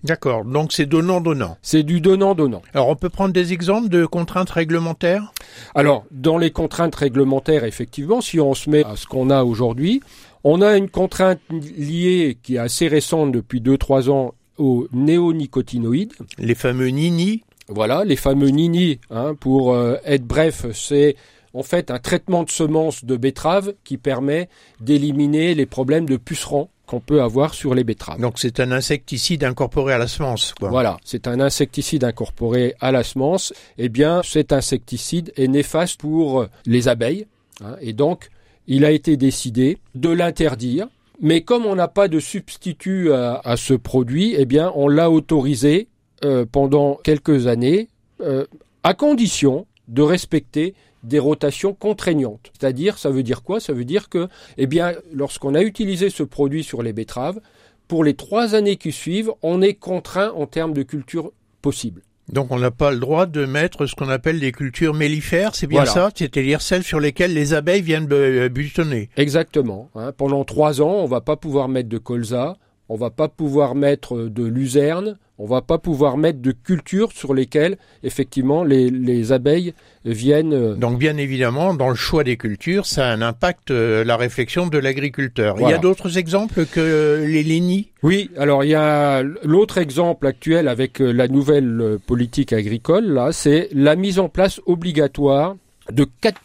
D'accord, 0.04 0.44
donc 0.44 0.72
c'est 0.72 0.86
donnant-donnant. 0.86 1.56
C'est 1.62 1.82
du 1.82 2.00
donnant-donnant. 2.00 2.62
Alors 2.74 2.88
on 2.88 2.96
peut 2.96 3.08
prendre 3.08 3.32
des 3.32 3.52
exemples 3.52 3.88
de 3.88 4.06
contraintes 4.06 4.50
réglementaires? 4.50 5.32
Alors, 5.74 6.04
dans 6.10 6.38
les 6.38 6.50
contraintes 6.50 6.94
réglementaires, 6.94 7.64
effectivement, 7.64 8.20
si 8.20 8.38
on 8.38 8.54
se 8.54 8.70
met 8.70 8.84
à 8.84 8.96
ce 8.96 9.06
qu'on 9.06 9.30
a 9.30 9.42
aujourd'hui, 9.42 10.02
on 10.44 10.62
a 10.62 10.76
une 10.76 10.88
contrainte 10.88 11.40
liée 11.50 12.38
qui 12.42 12.56
est 12.56 12.58
assez 12.58 12.88
récente 12.88 13.32
depuis 13.32 13.60
2-3 13.60 14.10
ans 14.10 14.34
aux 14.58 14.86
néonicotinoïdes. 14.92 16.12
Les 16.38 16.54
fameux 16.54 16.88
NINI 16.88 17.42
Voilà, 17.68 18.04
les 18.04 18.16
fameux 18.16 18.48
NINI, 18.48 19.00
hein, 19.10 19.34
pour 19.38 19.74
euh, 19.74 19.96
être 20.04 20.24
bref, 20.24 20.66
c'est 20.72 21.16
en 21.52 21.62
fait 21.62 21.90
un 21.90 21.98
traitement 21.98 22.42
de 22.42 22.50
semences 22.50 23.04
de 23.04 23.16
betterave 23.16 23.74
qui 23.82 23.96
permet 23.96 24.48
d'éliminer 24.80 25.54
les 25.54 25.66
problèmes 25.66 26.08
de 26.08 26.16
pucerons 26.16 26.68
qu'on 26.86 27.00
peut 27.00 27.22
avoir 27.22 27.54
sur 27.54 27.74
les 27.74 27.84
betteraves. 27.84 28.20
Donc 28.20 28.38
c'est 28.38 28.60
un 28.60 28.72
insecticide 28.72 29.44
incorporé 29.44 29.92
à 29.92 29.98
la 29.98 30.06
semence. 30.06 30.54
Quoi. 30.58 30.70
Voilà, 30.70 30.96
c'est 31.04 31.26
un 31.26 31.40
insecticide 31.40 32.04
incorporé 32.04 32.74
à 32.80 32.92
la 32.92 33.02
semence. 33.02 33.52
Eh 33.78 33.88
bien, 33.88 34.22
cet 34.22 34.52
insecticide 34.52 35.32
est 35.36 35.48
néfaste 35.48 36.00
pour 36.00 36.46
les 36.64 36.88
abeilles. 36.88 37.26
Hein, 37.64 37.76
et 37.80 37.92
donc, 37.92 38.28
il 38.66 38.84
a 38.84 38.90
été 38.90 39.16
décidé 39.16 39.78
de 39.94 40.10
l'interdire. 40.10 40.88
Mais 41.20 41.40
comme 41.40 41.66
on 41.66 41.74
n'a 41.74 41.88
pas 41.88 42.08
de 42.08 42.20
substitut 42.20 43.12
à, 43.12 43.40
à, 43.42 43.56
ce 43.56 43.74
produit, 43.74 44.34
eh 44.36 44.44
bien, 44.44 44.70
on 44.74 44.86
l'a 44.86 45.10
autorisé 45.10 45.88
euh, 46.24 46.46
pendant 46.50 46.94
quelques 46.94 47.46
années, 47.46 47.88
euh, 48.22 48.46
à 48.82 48.94
condition 48.94 49.66
de 49.86 50.00
respecter 50.00 50.74
des 51.02 51.18
rotations 51.18 51.74
contraignantes. 51.74 52.52
C'est-à-dire, 52.58 52.98
ça 52.98 53.10
veut 53.10 53.22
dire 53.22 53.42
quoi? 53.42 53.60
Ça 53.60 53.72
veut 53.72 53.84
dire 53.84 54.08
que, 54.08 54.28
eh 54.58 54.66
bien, 54.66 54.94
lorsqu'on 55.12 55.54
a 55.54 55.62
utilisé 55.62 56.10
ce 56.10 56.22
produit 56.22 56.64
sur 56.64 56.82
les 56.82 56.92
betteraves, 56.92 57.40
pour 57.88 58.02
les 58.02 58.14
trois 58.14 58.54
années 58.54 58.76
qui 58.76 58.92
suivent, 58.92 59.32
on 59.42 59.62
est 59.62 59.74
contraint 59.74 60.32
en 60.32 60.46
termes 60.46 60.72
de 60.72 60.82
culture 60.82 61.32
possible. 61.62 62.02
Donc 62.28 62.50
on 62.50 62.58
n'a 62.58 62.72
pas 62.72 62.90
le 62.90 62.98
droit 62.98 63.26
de 63.26 63.44
mettre 63.44 63.86
ce 63.86 63.94
qu'on 63.94 64.08
appelle 64.08 64.40
des 64.40 64.50
cultures 64.50 64.94
mellifères, 64.94 65.54
c'est 65.54 65.68
bien 65.68 65.84
voilà. 65.84 65.92
ça? 65.92 66.10
C'est-à-dire 66.12 66.60
celles 66.60 66.82
sur 66.82 66.98
lesquelles 66.98 67.32
les 67.32 67.54
abeilles 67.54 67.82
viennent 67.82 68.06
butonner. 68.48 69.10
Exactement. 69.16 69.90
Hein. 69.94 70.10
Pendant 70.10 70.44
trois 70.44 70.80
ans, 70.80 70.96
on 70.96 71.06
va 71.06 71.20
pas 71.20 71.36
pouvoir 71.36 71.68
mettre 71.68 71.88
de 71.88 71.98
colza, 71.98 72.56
on 72.88 72.96
va 72.96 73.10
pas 73.10 73.28
pouvoir 73.28 73.74
mettre 73.74 74.16
de 74.16 74.44
luzerne, 74.44 75.18
on 75.38 75.46
va 75.46 75.60
pas 75.60 75.78
pouvoir 75.78 76.16
mettre 76.16 76.40
de 76.40 76.52
cultures 76.52 77.12
sur 77.12 77.34
lesquelles 77.34 77.76
effectivement 78.02 78.64
les, 78.64 78.90
les 78.90 79.32
abeilles 79.32 79.74
viennent. 80.04 80.54
Euh, 80.54 80.74
Donc 80.74 80.98
bien 80.98 81.16
évidemment, 81.16 81.74
dans 81.74 81.88
le 81.88 81.94
choix 81.94 82.24
des 82.24 82.36
cultures, 82.36 82.86
ça 82.86 83.08
a 83.08 83.12
un 83.12 83.22
impact 83.22 83.70
euh, 83.70 84.04
la 84.04 84.16
réflexion 84.16 84.66
de 84.66 84.78
l'agriculteur. 84.78 85.56
Voilà. 85.56 85.68
Il 85.68 85.70
y 85.72 85.74
a 85.74 85.80
d'autres 85.80 86.16
exemples 86.16 86.64
que 86.64 87.24
les 87.26 87.42
lénis 87.42 87.90
Oui, 88.02 88.30
alors 88.38 88.64
il 88.64 88.70
y 88.70 88.74
a 88.74 89.22
l'autre 89.22 89.78
exemple 89.78 90.26
actuel 90.26 90.68
avec 90.68 91.00
euh, 91.00 91.12
la 91.12 91.28
nouvelle 91.28 91.98
politique 92.06 92.52
agricole 92.52 93.06
là, 93.06 93.32
c'est 93.32 93.68
la 93.72 93.96
mise 93.96 94.18
en 94.18 94.28
place 94.28 94.60
obligatoire 94.66 95.56
de 95.90 96.06
4 96.20 96.40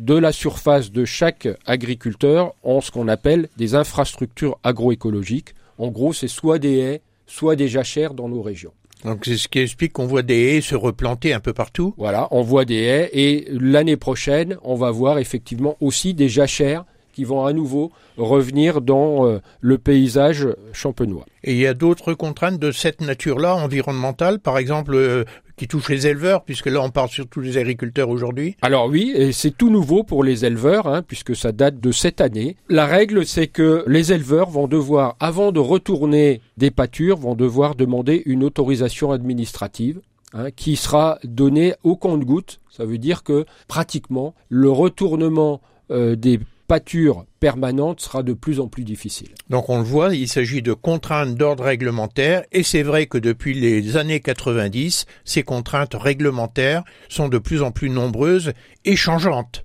de 0.00 0.14
la 0.14 0.32
surface 0.32 0.90
de 0.90 1.04
chaque 1.04 1.46
agriculteur 1.66 2.54
en 2.62 2.80
ce 2.80 2.90
qu'on 2.90 3.06
appelle 3.06 3.48
des 3.58 3.74
infrastructures 3.74 4.58
agroécologiques. 4.64 5.54
En 5.76 5.88
gros, 5.88 6.14
c'est 6.14 6.26
soit 6.26 6.58
des 6.58 6.78
haies, 6.78 7.02
soit 7.26 7.54
des 7.54 7.68
jachères 7.68 8.14
dans 8.14 8.28
nos 8.28 8.40
régions. 8.40 8.72
Donc 9.04 9.24
c'est 9.24 9.36
ce 9.36 9.48
qui 9.48 9.60
explique 9.60 9.92
qu'on 9.92 10.06
voit 10.06 10.22
des 10.22 10.56
haies 10.56 10.60
se 10.62 10.74
replanter 10.74 11.32
un 11.34 11.40
peu 11.40 11.52
partout. 11.52 11.94
Voilà, 11.98 12.28
on 12.30 12.42
voit 12.42 12.64
des 12.64 12.82
haies 12.82 13.10
et 13.12 13.46
l'année 13.50 13.96
prochaine, 13.96 14.56
on 14.62 14.74
va 14.74 14.90
voir 14.90 15.18
effectivement 15.18 15.76
aussi 15.80 16.14
des 16.14 16.28
jachères 16.28 16.84
qui 17.12 17.24
vont 17.24 17.44
à 17.44 17.52
nouveau 17.52 17.92
revenir 18.16 18.80
dans 18.80 19.26
euh, 19.26 19.40
le 19.60 19.78
paysage 19.78 20.48
champenois. 20.72 21.26
Et 21.44 21.52
il 21.52 21.58
y 21.58 21.66
a 21.66 21.74
d'autres 21.74 22.14
contraintes 22.14 22.58
de 22.58 22.72
cette 22.72 23.00
nature-là, 23.00 23.56
environnementale, 23.56 24.38
par 24.38 24.58
exemple, 24.58 24.94
euh, 24.94 25.24
qui 25.60 25.68
touchent 25.68 25.90
les 25.90 26.06
éleveurs, 26.06 26.42
puisque 26.42 26.68
là 26.68 26.80
on 26.80 26.88
parle 26.88 27.10
surtout 27.10 27.42
des 27.42 27.58
agriculteurs 27.58 28.08
aujourd'hui 28.08 28.56
Alors 28.62 28.86
oui, 28.86 29.12
et 29.14 29.30
c'est 29.30 29.50
tout 29.50 29.68
nouveau 29.68 30.04
pour 30.04 30.24
les 30.24 30.46
éleveurs, 30.46 30.86
hein, 30.86 31.02
puisque 31.06 31.36
ça 31.36 31.52
date 31.52 31.78
de 31.80 31.92
cette 31.92 32.22
année. 32.22 32.56
La 32.70 32.86
règle, 32.86 33.26
c'est 33.26 33.46
que 33.46 33.84
les 33.86 34.10
éleveurs 34.10 34.48
vont 34.48 34.68
devoir, 34.68 35.16
avant 35.20 35.52
de 35.52 35.60
retourner 35.60 36.40
des 36.56 36.70
pâtures, 36.70 37.18
vont 37.18 37.34
devoir 37.34 37.74
demander 37.74 38.22
une 38.24 38.42
autorisation 38.42 39.12
administrative. 39.12 40.00
Hein, 40.32 40.52
qui 40.52 40.76
sera 40.76 41.18
donnée 41.24 41.74
au 41.82 41.96
compte-goutte. 41.96 42.60
Ça 42.70 42.84
veut 42.84 42.98
dire 42.98 43.24
que 43.24 43.46
pratiquement 43.66 44.32
le 44.48 44.70
retournement 44.70 45.60
euh, 45.90 46.14
des 46.14 46.38
pâture 46.70 47.24
permanente 47.40 48.00
sera 48.00 48.22
de 48.22 48.32
plus 48.32 48.60
en 48.60 48.68
plus 48.68 48.84
difficile. 48.84 49.30
Donc 49.48 49.68
on 49.68 49.78
le 49.78 49.82
voit, 49.82 50.14
il 50.14 50.28
s'agit 50.28 50.62
de 50.62 50.72
contraintes 50.72 51.34
d'ordre 51.34 51.64
réglementaire 51.64 52.44
et 52.52 52.62
c'est 52.62 52.84
vrai 52.84 53.06
que 53.06 53.18
depuis 53.18 53.54
les 53.54 53.96
années 53.96 54.20
90, 54.20 55.06
ces 55.24 55.42
contraintes 55.42 55.94
réglementaires 55.94 56.84
sont 57.08 57.28
de 57.28 57.38
plus 57.38 57.62
en 57.62 57.72
plus 57.72 57.90
nombreuses 57.90 58.52
et 58.84 58.94
changeantes. 58.94 59.64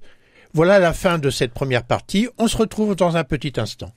Voilà 0.55 0.79
la 0.79 0.93
fin 0.93 1.19
de 1.19 1.29
cette 1.29 1.53
première 1.53 1.83
partie, 1.83 2.27
on 2.39 2.47
se 2.47 2.57
retrouve 2.57 2.95
dans 2.95 3.17
un 3.17 3.23
petit 3.23 3.53
instant. 3.57 3.91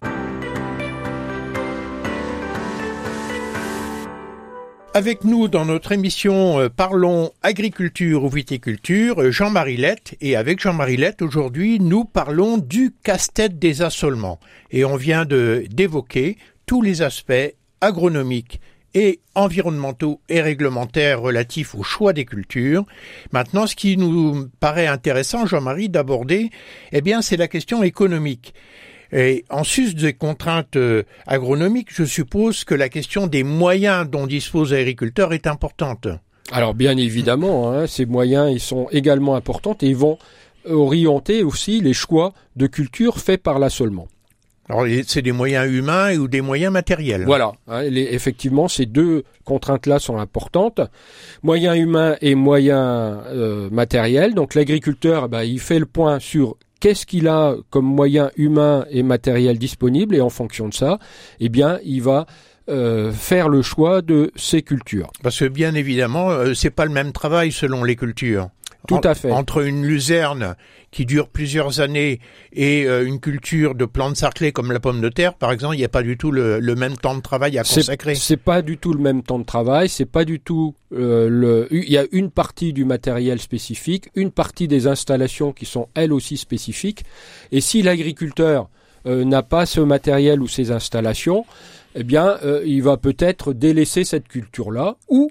Avec 4.98 5.22
nous 5.22 5.46
dans 5.46 5.64
notre 5.64 5.92
émission 5.92 6.58
euh, 6.58 6.68
Parlons 6.68 7.30
agriculture 7.44 8.24
ou 8.24 8.28
viticulture, 8.28 9.22
euh, 9.22 9.30
Jean-Marie 9.30 9.76
Lette. 9.76 10.16
Et 10.20 10.34
avec 10.34 10.58
Jean-Marie 10.58 10.96
Lette, 10.96 11.22
aujourd'hui, 11.22 11.78
nous 11.78 12.04
parlons 12.04 12.58
du 12.58 12.92
casse-tête 13.04 13.60
des 13.60 13.82
assolements. 13.82 14.40
Et 14.72 14.84
on 14.84 14.96
vient 14.96 15.24
de, 15.24 15.62
d'évoquer 15.70 16.36
tous 16.66 16.82
les 16.82 17.02
aspects 17.02 17.54
agronomiques 17.80 18.60
et 18.92 19.20
environnementaux 19.36 20.20
et 20.28 20.40
réglementaires 20.40 21.20
relatifs 21.20 21.76
au 21.76 21.84
choix 21.84 22.12
des 22.12 22.24
cultures. 22.24 22.84
Maintenant, 23.30 23.68
ce 23.68 23.76
qui 23.76 23.96
nous 23.96 24.48
paraît 24.58 24.88
intéressant, 24.88 25.46
Jean-Marie, 25.46 25.90
d'aborder, 25.90 26.50
eh 26.90 27.02
bien, 27.02 27.22
c'est 27.22 27.36
la 27.36 27.46
question 27.46 27.84
économique. 27.84 28.52
Et 29.12 29.44
en 29.48 29.64
sus 29.64 29.94
des 29.94 30.12
contraintes 30.12 30.76
euh, 30.76 31.02
agronomiques, 31.26 31.94
je 31.94 32.04
suppose 32.04 32.64
que 32.64 32.74
la 32.74 32.88
question 32.88 33.26
des 33.26 33.42
moyens 33.42 34.08
dont 34.08 34.26
disposent 34.26 34.72
les 34.72 34.80
agriculteurs 34.80 35.32
est 35.32 35.46
importante. 35.46 36.08
Alors 36.52 36.74
bien 36.74 36.96
évidemment, 36.96 37.72
hein, 37.72 37.86
ces 37.86 38.06
moyens 38.06 38.50
ils 38.50 38.60
sont 38.60 38.88
également 38.90 39.34
importants 39.34 39.76
et 39.82 39.86
ils 39.86 39.96
vont 39.96 40.18
orienter 40.64 41.42
aussi 41.42 41.80
les 41.80 41.92
choix 41.92 42.32
de 42.56 42.66
culture 42.66 43.18
faits 43.18 43.42
par 43.42 43.58
l'assolement. 43.58 44.08
Alors 44.70 44.84
c'est 45.06 45.22
des 45.22 45.32
moyens 45.32 45.70
humains 45.70 46.14
ou 46.16 46.28
des 46.28 46.42
moyens 46.42 46.72
matériels. 46.72 47.24
Voilà, 47.24 47.52
hein, 47.68 47.82
effectivement 47.90 48.68
ces 48.68 48.84
deux 48.84 49.24
contraintes-là 49.44 49.98
sont 49.98 50.18
importantes. 50.18 50.80
Moyens 51.42 51.78
humains 51.78 52.16
et 52.20 52.34
moyens 52.34 53.18
euh, 53.28 53.70
matériels. 53.70 54.34
Donc 54.34 54.54
l'agriculteur, 54.54 55.24
eh 55.26 55.28
ben, 55.28 55.42
il 55.42 55.58
fait 55.58 55.78
le 55.78 55.86
point 55.86 56.18
sur 56.18 56.56
qu'est-ce 56.80 57.06
qu'il 57.06 57.28
a 57.28 57.54
comme 57.70 57.86
moyens 57.86 58.30
humains 58.36 58.84
et 58.90 59.02
matériels 59.02 59.58
disponibles 59.58 60.14
et 60.14 60.20
en 60.20 60.30
fonction 60.30 60.68
de 60.68 60.74
ça, 60.74 60.98
eh 61.40 61.48
bien 61.48 61.78
il 61.84 62.02
va 62.02 62.26
euh, 62.68 63.12
faire 63.12 63.48
le 63.48 63.62
choix 63.62 64.02
de 64.02 64.30
ces 64.36 64.62
cultures. 64.62 65.10
Parce 65.22 65.38
que 65.38 65.46
bien 65.46 65.74
évidemment, 65.74 66.30
euh, 66.30 66.54
c'est 66.54 66.70
pas 66.70 66.84
le 66.84 66.92
même 66.92 67.12
travail 67.12 67.50
selon 67.50 67.82
les 67.82 67.96
cultures. 67.96 68.50
Tout 68.86 69.00
à 69.04 69.14
fait. 69.14 69.30
Entre 69.30 69.66
une 69.66 69.84
luzerne 69.84 70.54
qui 70.90 71.04
dure 71.04 71.28
plusieurs 71.28 71.80
années 71.80 72.20
et 72.52 72.84
euh, 72.86 73.06
une 73.06 73.20
culture 73.20 73.74
de 73.74 73.84
plantes 73.84 74.16
sarclées 74.16 74.52
comme 74.52 74.72
la 74.72 74.80
pomme 74.80 75.00
de 75.00 75.08
terre, 75.08 75.34
par 75.34 75.52
exemple, 75.52 75.74
il 75.74 75.78
n'y 75.78 75.84
a 75.84 75.88
pas 75.90 76.02
du 76.02 76.16
tout 76.16 76.30
le, 76.30 76.60
même 76.74 76.96
temps 76.96 77.14
de 77.14 77.20
travail 77.20 77.58
à 77.58 77.62
consacrer. 77.62 78.14
C'est 78.14 78.36
pas 78.36 78.62
du 78.62 78.78
tout 78.78 78.92
le 78.92 79.00
même 79.00 79.22
temps 79.22 79.38
de 79.38 79.44
travail. 79.44 79.88
C'est 79.88 80.06
pas 80.06 80.24
du 80.24 80.40
tout 80.40 80.74
euh, 80.92 81.28
le. 81.28 81.68
Il 81.70 81.90
y 81.90 81.98
a 81.98 82.04
une 82.12 82.30
partie 82.30 82.72
du 82.72 82.84
matériel 82.84 83.40
spécifique, 83.40 84.08
une 84.14 84.30
partie 84.30 84.68
des 84.68 84.86
installations 84.86 85.52
qui 85.52 85.66
sont 85.66 85.88
elles 85.94 86.12
aussi 86.12 86.36
spécifiques. 86.36 87.04
Et 87.52 87.60
si 87.60 87.82
l'agriculteur 87.82 88.68
euh, 89.06 89.24
n'a 89.24 89.42
pas 89.42 89.66
ce 89.66 89.80
matériel 89.80 90.40
ou 90.40 90.48
ces 90.48 90.70
installations, 90.70 91.44
eh 91.94 92.04
bien, 92.04 92.38
il 92.64 92.82
va 92.82 92.96
peut-être 92.96 93.52
délaisser 93.52 94.04
cette 94.04 94.28
culture-là 94.28 94.96
ou 95.08 95.30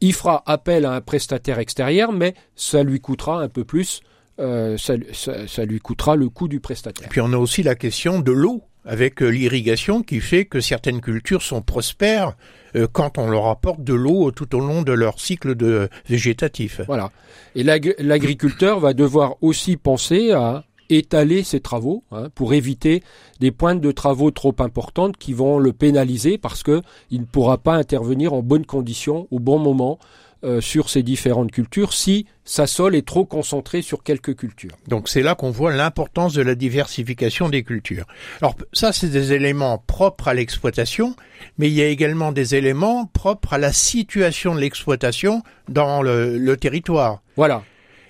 il 0.00 0.12
fera 0.12 0.42
appel 0.46 0.84
à 0.84 0.92
un 0.92 1.00
prestataire 1.00 1.58
extérieur, 1.58 2.12
mais 2.12 2.34
ça 2.54 2.82
lui 2.82 3.00
coûtera 3.00 3.42
un 3.42 3.48
peu 3.48 3.64
plus. 3.64 4.00
Euh, 4.40 4.76
ça, 4.78 5.64
lui 5.64 5.80
coûtera 5.80 6.14
le 6.14 6.28
coût 6.28 6.46
du 6.46 6.60
prestataire. 6.60 7.08
puis 7.08 7.20
on 7.20 7.32
a 7.32 7.36
aussi 7.36 7.64
la 7.64 7.74
question 7.74 8.20
de 8.20 8.30
l'eau 8.30 8.62
avec 8.84 9.20
euh, 9.20 9.28
l'irrigation 9.28 10.02
qui 10.02 10.20
fait 10.20 10.44
que 10.44 10.60
certaines 10.60 11.00
cultures 11.00 11.42
sont 11.42 11.60
prospères 11.60 12.36
euh, 12.76 12.86
quand 12.90 13.18
on 13.18 13.28
leur 13.28 13.48
apporte 13.48 13.82
de 13.82 13.94
l'eau 13.94 14.30
tout 14.30 14.54
au 14.54 14.60
long 14.60 14.82
de 14.82 14.92
leur 14.92 15.18
cycle 15.18 15.56
de 15.56 15.88
végétatif. 16.08 16.80
Voilà. 16.86 17.10
Et 17.56 17.64
l'agriculteur 17.64 18.78
va 18.78 18.94
devoir 18.94 19.36
aussi 19.42 19.76
penser 19.76 20.30
à 20.30 20.64
étaler 20.88 21.42
ses 21.42 21.60
travaux 21.60 22.04
hein, 22.12 22.28
pour 22.34 22.54
éviter 22.54 23.02
des 23.40 23.50
pointes 23.50 23.80
de 23.80 23.92
travaux 23.92 24.30
trop 24.30 24.54
importantes 24.60 25.16
qui 25.16 25.32
vont 25.32 25.58
le 25.58 25.72
pénaliser 25.72 26.38
parce 26.38 26.62
que 26.62 26.82
il 27.10 27.20
ne 27.20 27.26
pourra 27.26 27.58
pas 27.58 27.74
intervenir 27.74 28.32
en 28.32 28.42
bonne 28.42 28.64
condition 28.64 29.26
au 29.30 29.38
bon 29.38 29.58
moment 29.58 29.98
euh, 30.44 30.60
sur 30.60 30.88
ces 30.88 31.02
différentes 31.02 31.50
cultures 31.50 31.92
si 31.92 32.26
sa 32.44 32.66
sol 32.66 32.94
est 32.94 33.06
trop 33.06 33.24
concentré 33.24 33.82
sur 33.82 34.02
quelques 34.02 34.36
cultures. 34.36 34.76
Donc 34.86 35.08
c'est 35.08 35.22
là 35.22 35.34
qu'on 35.34 35.50
voit 35.50 35.74
l'importance 35.74 36.32
de 36.32 36.42
la 36.42 36.54
diversification 36.54 37.48
des 37.48 37.62
cultures. 37.62 38.06
Alors 38.40 38.54
ça 38.72 38.92
c'est 38.92 39.08
des 39.08 39.32
éléments 39.32 39.78
propres 39.78 40.28
à 40.28 40.34
l'exploitation, 40.34 41.16
mais 41.58 41.68
il 41.68 41.74
y 41.74 41.82
a 41.82 41.88
également 41.88 42.32
des 42.32 42.54
éléments 42.54 43.06
propres 43.06 43.54
à 43.54 43.58
la 43.58 43.72
situation 43.72 44.54
de 44.54 44.60
l'exploitation 44.60 45.42
dans 45.68 46.02
le, 46.02 46.38
le 46.38 46.56
territoire. 46.56 47.22
Voilà. 47.36 47.62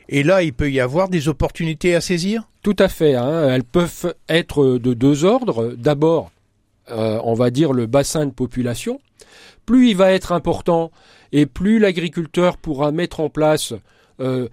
Et 0.09 0.23
là, 0.23 0.43
il 0.43 0.55
peut 0.55 0.71
y 0.71 0.81
avoir 0.81 1.09
des 1.09 1.29
opportunités 1.29 1.95
à 1.95 2.01
saisir? 2.01 2.49
Tout 2.63 2.77
à 2.79 2.89
fait. 2.89 3.15
Hein. 3.15 3.49
Elles 3.51 3.65
peuvent 3.65 4.15
être 4.29 4.79
de 4.79 4.95
deux 4.95 5.25
ordres. 5.25 5.75
D'abord, 5.77 6.31
euh, 6.91 7.21
on 7.25 7.35
va 7.35 7.51
dire 7.51 7.73
le 7.73 7.87
bassin 7.87 8.27
de 8.27 8.31
population. 8.31 9.01
Plus 9.67 9.91
il 9.91 9.97
va 9.97 10.13
être 10.13 10.33
important 10.33 10.91
et 11.33 11.47
plus 11.47 11.79
l'agriculteur 11.79 12.57
pourra 12.57 12.93
mettre 12.93 13.21
en 13.21 13.29
place 13.29 13.75
euh, 14.21 14.49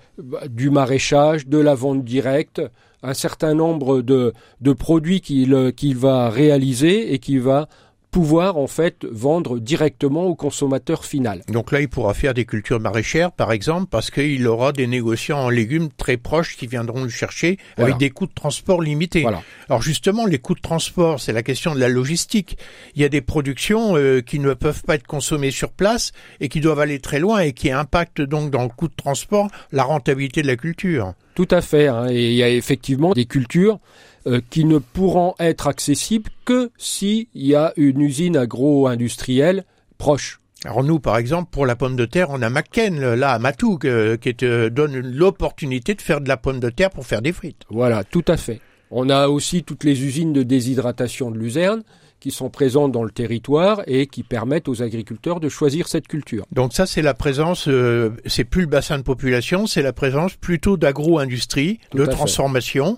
du 0.47 0.69
maraîchage, 0.69 1.47
de 1.47 1.57
la 1.57 1.75
vente 1.75 2.03
directe, 2.03 2.61
un 3.01 3.13
certain 3.13 3.53
nombre 3.53 4.01
de, 4.01 4.33
de 4.61 4.73
produits 4.73 5.21
qu'il 5.21 5.97
va 5.97 6.29
réaliser 6.29 7.13
et 7.13 7.19
qui 7.19 7.37
va 7.37 7.67
pouvoir 8.15 8.55
en 8.55 8.67
fait 8.67 9.05
vendre 9.11 9.59
directement 9.59 10.23
au 10.23 10.35
consommateur 10.35 11.03
final. 11.03 11.41
Donc 11.49 11.73
là, 11.73 11.81
il 11.81 11.89
pourra 11.89 12.13
faire 12.13 12.33
des 12.33 12.45
cultures 12.45 12.79
maraîchères, 12.79 13.33
par 13.33 13.51
exemple, 13.51 13.87
parce 13.91 14.09
qu'il 14.09 14.47
aura 14.47 14.71
des 14.71 14.87
négociants 14.87 15.39
en 15.39 15.49
légumes 15.49 15.89
très 15.89 16.15
proches 16.15 16.55
qui 16.55 16.65
viendront 16.65 17.03
le 17.03 17.09
chercher 17.09 17.57
avec 17.75 17.97
des 17.97 18.11
coûts 18.11 18.27
de 18.27 18.33
transport 18.33 18.81
limités. 18.81 19.25
Alors 19.67 19.81
justement, 19.81 20.25
les 20.25 20.39
coûts 20.39 20.55
de 20.55 20.61
transport, 20.61 21.19
c'est 21.19 21.33
la 21.33 21.43
question 21.43 21.75
de 21.75 21.79
la 21.81 21.89
logistique. 21.89 22.57
Il 22.95 23.01
y 23.01 23.03
a 23.03 23.09
des 23.09 23.19
productions 23.19 23.97
euh, 23.97 24.21
qui 24.21 24.39
ne 24.39 24.53
peuvent 24.53 24.83
pas 24.83 24.95
être 24.95 25.07
consommées 25.07 25.51
sur 25.51 25.71
place 25.71 26.13
et 26.39 26.47
qui 26.47 26.61
doivent 26.61 26.79
aller 26.79 26.99
très 26.99 27.19
loin 27.19 27.39
et 27.39 27.51
qui 27.51 27.69
impactent 27.69 28.21
donc 28.21 28.49
dans 28.49 28.63
le 28.63 28.69
coût 28.69 28.87
de 28.87 28.95
transport 28.95 29.49
la 29.73 29.83
rentabilité 29.83 30.41
de 30.41 30.47
la 30.47 30.55
culture. 30.55 31.15
Tout 31.35 31.49
à 31.51 31.59
fait. 31.59 31.87
Hein. 31.87 32.07
Et 32.09 32.29
il 32.29 32.35
y 32.35 32.43
a 32.43 32.49
effectivement 32.49 33.11
des 33.11 33.25
cultures 33.25 33.79
euh, 34.27 34.41
qui 34.49 34.65
ne 34.65 34.77
pourront 34.77 35.35
être 35.39 35.67
accessibles 35.67 36.29
que 36.45 36.71
s'il 36.77 37.27
y 37.33 37.55
a 37.55 37.73
une 37.77 38.01
usine 38.01 38.37
agro-industrielle 38.37 39.65
proche. 39.97 40.39
Alors 40.63 40.83
nous, 40.83 40.99
par 40.99 41.17
exemple, 41.17 41.49
pour 41.51 41.65
la 41.65 41.75
pomme 41.75 41.95
de 41.95 42.05
terre, 42.05 42.29
on 42.31 42.41
a 42.41 42.49
McKen, 42.49 43.13
là, 43.13 43.31
à 43.31 43.39
Matou, 43.39 43.77
qui 43.77 44.35
te 44.35 44.69
donne 44.69 44.97
l'opportunité 44.97 45.93
de 45.93 46.01
faire 46.01 46.21
de 46.21 46.27
la 46.27 46.37
pomme 46.37 46.59
de 46.59 46.69
terre 46.69 46.89
pour 46.89 47.05
faire 47.05 47.21
des 47.21 47.33
frites. 47.33 47.63
Voilà, 47.69 48.03
tout 48.03 48.25
à 48.27 48.35
fait. 48.35 48.61
On 48.89 49.09
a 49.09 49.27
aussi 49.27 49.63
toutes 49.63 49.83
les 49.83 50.03
usines 50.03 50.33
de 50.33 50.43
déshydratation 50.43 51.29
de 51.29 51.37
luzerne 51.37 51.83
qui 52.19 52.31
sont 52.31 52.49
présentes 52.49 52.91
dans 52.91 53.03
le 53.03 53.11
territoire 53.11 53.83
et 53.85 54.07
qui 54.07 54.23
permettent 54.23 54.67
aux 54.67 54.81
agriculteurs 54.81 55.39
de 55.39 55.49
choisir 55.49 55.87
cette 55.87 56.07
culture. 56.07 56.45
Donc 56.51 56.73
ça, 56.73 56.85
c'est 56.85 57.01
la 57.01 57.13
présence, 57.13 57.67
euh, 57.67 58.11
c'est 58.25 58.45
plus 58.45 58.61
le 58.61 58.67
bassin 58.67 58.97
de 58.97 59.03
population, 59.03 59.67
c'est 59.67 59.81
la 59.81 59.93
présence 59.93 60.35
plutôt 60.35 60.77
d'agro-industrie, 60.77 61.79
de 61.93 62.05
transformation. 62.05 62.97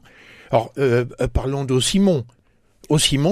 Alors, 0.52 0.72
euh, 0.78 1.06
euh, 1.22 1.28
parlons 1.28 1.66
d'Ossimon. 1.66 2.14
Simon, 2.14 2.26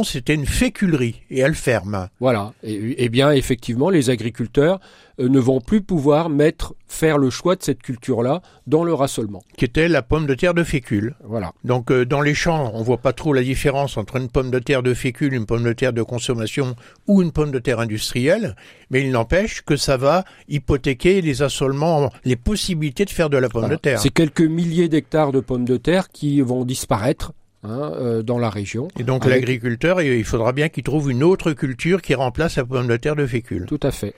c'était 0.04 0.34
une 0.34 0.46
féculerie 0.46 1.22
et 1.30 1.40
elle 1.40 1.56
ferme. 1.56 2.10
Voilà. 2.20 2.54
Et, 2.64 3.10
bien, 3.10 3.32
effectivement, 3.32 3.90
les 3.90 4.10
agriculteurs 4.10 4.80
euh, 5.20 5.30
ne 5.30 5.40
vont 5.40 5.62
plus 5.62 5.82
pouvoir 5.82 6.30
mettre, 6.30 6.74
faire 6.88 7.18
le 7.18 7.30
choix 7.30 7.56
de 7.56 7.64
cette 7.64 7.82
culture-là 7.82 8.42
dans 8.68 8.84
le 8.84 8.94
rassolement. 8.94 9.44
Qui 9.58 9.66
était 9.66 9.88
la 9.88 10.02
pomme 10.02 10.26
de 10.26 10.36
terre 10.36 10.54
de 10.54 10.64
fécule. 10.64 11.16
Voilà. 11.24 11.54
Donc, 11.64 11.92
dans 11.92 12.22
les 12.22 12.34
champs, 12.34 12.72
on 12.74 12.84
voit 12.84 12.98
pas 12.98 13.14
trop 13.14 13.34
la 13.34 13.44
différence 13.44 13.98
entre 13.98 14.18
une 14.18 14.30
pomme 14.30 14.52
de 14.52 14.60
terre 14.60 14.84
de 14.84 14.94
fécule, 14.94 15.34
une 15.34 15.46
pomme 15.46 15.64
de 15.64 15.74
terre 15.74 15.94
de 15.94 16.04
consommation 16.04 16.76
ou 17.08 17.22
une 17.22 17.32
pomme 17.32 17.52
de 17.52 17.60
terre 17.60 17.80
industrielle. 17.80 18.56
Mais 18.90 19.02
il 19.02 19.12
n'empêche 19.12 19.62
que 19.62 19.78
ça 19.78 19.98
va 19.98 20.26
hypothéquer 20.48 21.22
les 21.22 21.42
assolements, 21.42 22.12
les 22.24 22.36
possibilités 22.36 23.06
de 23.06 23.10
faire 23.10 23.30
de 23.30 23.38
la 23.38 23.50
pomme 23.50 23.70
de 23.70 23.76
terre. 23.76 24.00
C'est 24.00 24.10
quelques 24.14 24.42
milliers 24.42 24.90
d'hectares 24.90 25.32
de 25.32 25.40
pommes 25.40 25.66
de 25.66 25.78
terre 25.78 26.10
qui 26.10 26.42
vont 26.42 26.66
disparaître 26.66 27.32
Hein, 27.68 27.94
euh, 28.00 28.22
dans 28.22 28.38
la 28.38 28.52
région. 28.52 28.90
Et 29.00 29.04
donc 29.04 29.26
l'agriculteur, 29.26 30.00
il 30.00 30.24
faudra 30.24 30.52
bien 30.52 30.70
qu'il 30.70 30.84
trouve 30.84 31.10
une 31.10 31.24
autre 31.24 31.52
culture 31.54 32.00
qui 32.04 32.14
remplace 32.14 32.58
la 32.58 32.66
pomme 32.66 32.86
de 32.86 32.96
terre 32.96 33.16
de 33.16 33.26
fécule. 33.26 33.66
Tout 33.66 33.80
à 33.82 33.90
fait. 33.90 34.14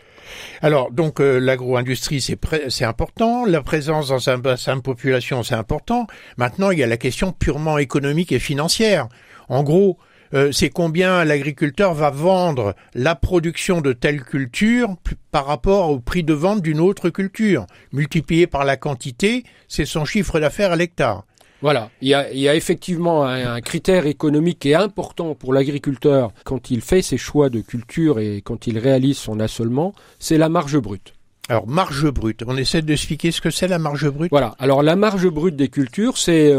Alors 0.61 0.91
donc 0.91 1.21
euh, 1.21 1.39
l'agro-industrie 1.39 2.19
c'est 2.19 2.37
c'est 2.67 2.83
important, 2.83 3.45
la 3.45 3.61
présence 3.61 4.09
dans 4.09 4.29
un 4.29 4.37
bassin 4.37 4.75
de 4.75 4.81
population 4.81 5.43
c'est 5.43 5.55
important. 5.55 6.07
Maintenant 6.35 6.71
il 6.71 6.79
y 6.79 6.83
a 6.83 6.87
la 6.87 6.97
question 6.97 7.31
purement 7.31 7.77
économique 7.77 8.33
et 8.33 8.39
financière. 8.39 9.07
En 9.47 9.63
gros, 9.63 9.97
euh, 10.33 10.51
c'est 10.51 10.69
combien 10.69 11.23
l'agriculteur 11.23 11.93
va 11.93 12.09
vendre 12.09 12.75
la 12.95 13.15
production 13.15 13.79
de 13.79 13.93
telle 13.93 14.23
culture 14.23 14.95
par 15.31 15.45
rapport 15.45 15.89
au 15.89 15.99
prix 15.99 16.25
de 16.25 16.33
vente 16.33 16.61
d'une 16.61 16.81
autre 16.81 17.09
culture. 17.09 17.65
Multiplié 17.93 18.45
par 18.45 18.65
la 18.65 18.75
quantité, 18.75 19.45
c'est 19.69 19.85
son 19.85 20.03
chiffre 20.03 20.41
d'affaires 20.41 20.73
à 20.73 20.75
l'hectare. 20.75 21.23
Voilà, 21.61 21.89
il 22.01 22.09
y 22.09 22.13
a, 22.13 22.55
effectivement 22.55 23.25
un, 23.25 23.61
critère 23.61 24.05
économique 24.05 24.59
qui 24.59 24.69
est 24.69 24.75
important 24.75 25.33
pour 25.33 25.53
l'agriculteur 25.53 26.31
quand 26.43 26.69
il 26.69 26.81
fait 26.81 27.01
ses 27.01 27.17
choix 27.17 27.49
de 27.49 27.61
culture 27.61 28.19
et 28.19 28.41
quand 28.41 28.67
il 28.67 28.77
réalise 28.77 29.17
son 29.17 29.39
assolement, 29.39 29.93
c'est 30.19 30.37
la 30.37 30.49
marge 30.49 30.77
brute. 30.77 31.13
Alors 31.49 31.67
marge 31.67 32.11
brute, 32.11 32.43
on 32.45 32.57
essaie 32.57 32.81
d'expliquer 32.81 33.31
ce 33.31 33.41
que 33.41 33.49
c'est 33.49 33.67
la 33.67 33.79
marge 33.79 34.09
brute? 34.09 34.29
Voilà, 34.29 34.55
alors 34.59 34.83
la 34.83 34.95
marge 34.95 35.27
brute 35.29 35.55
des 35.55 35.69
cultures, 35.69 36.17
c'est 36.17 36.53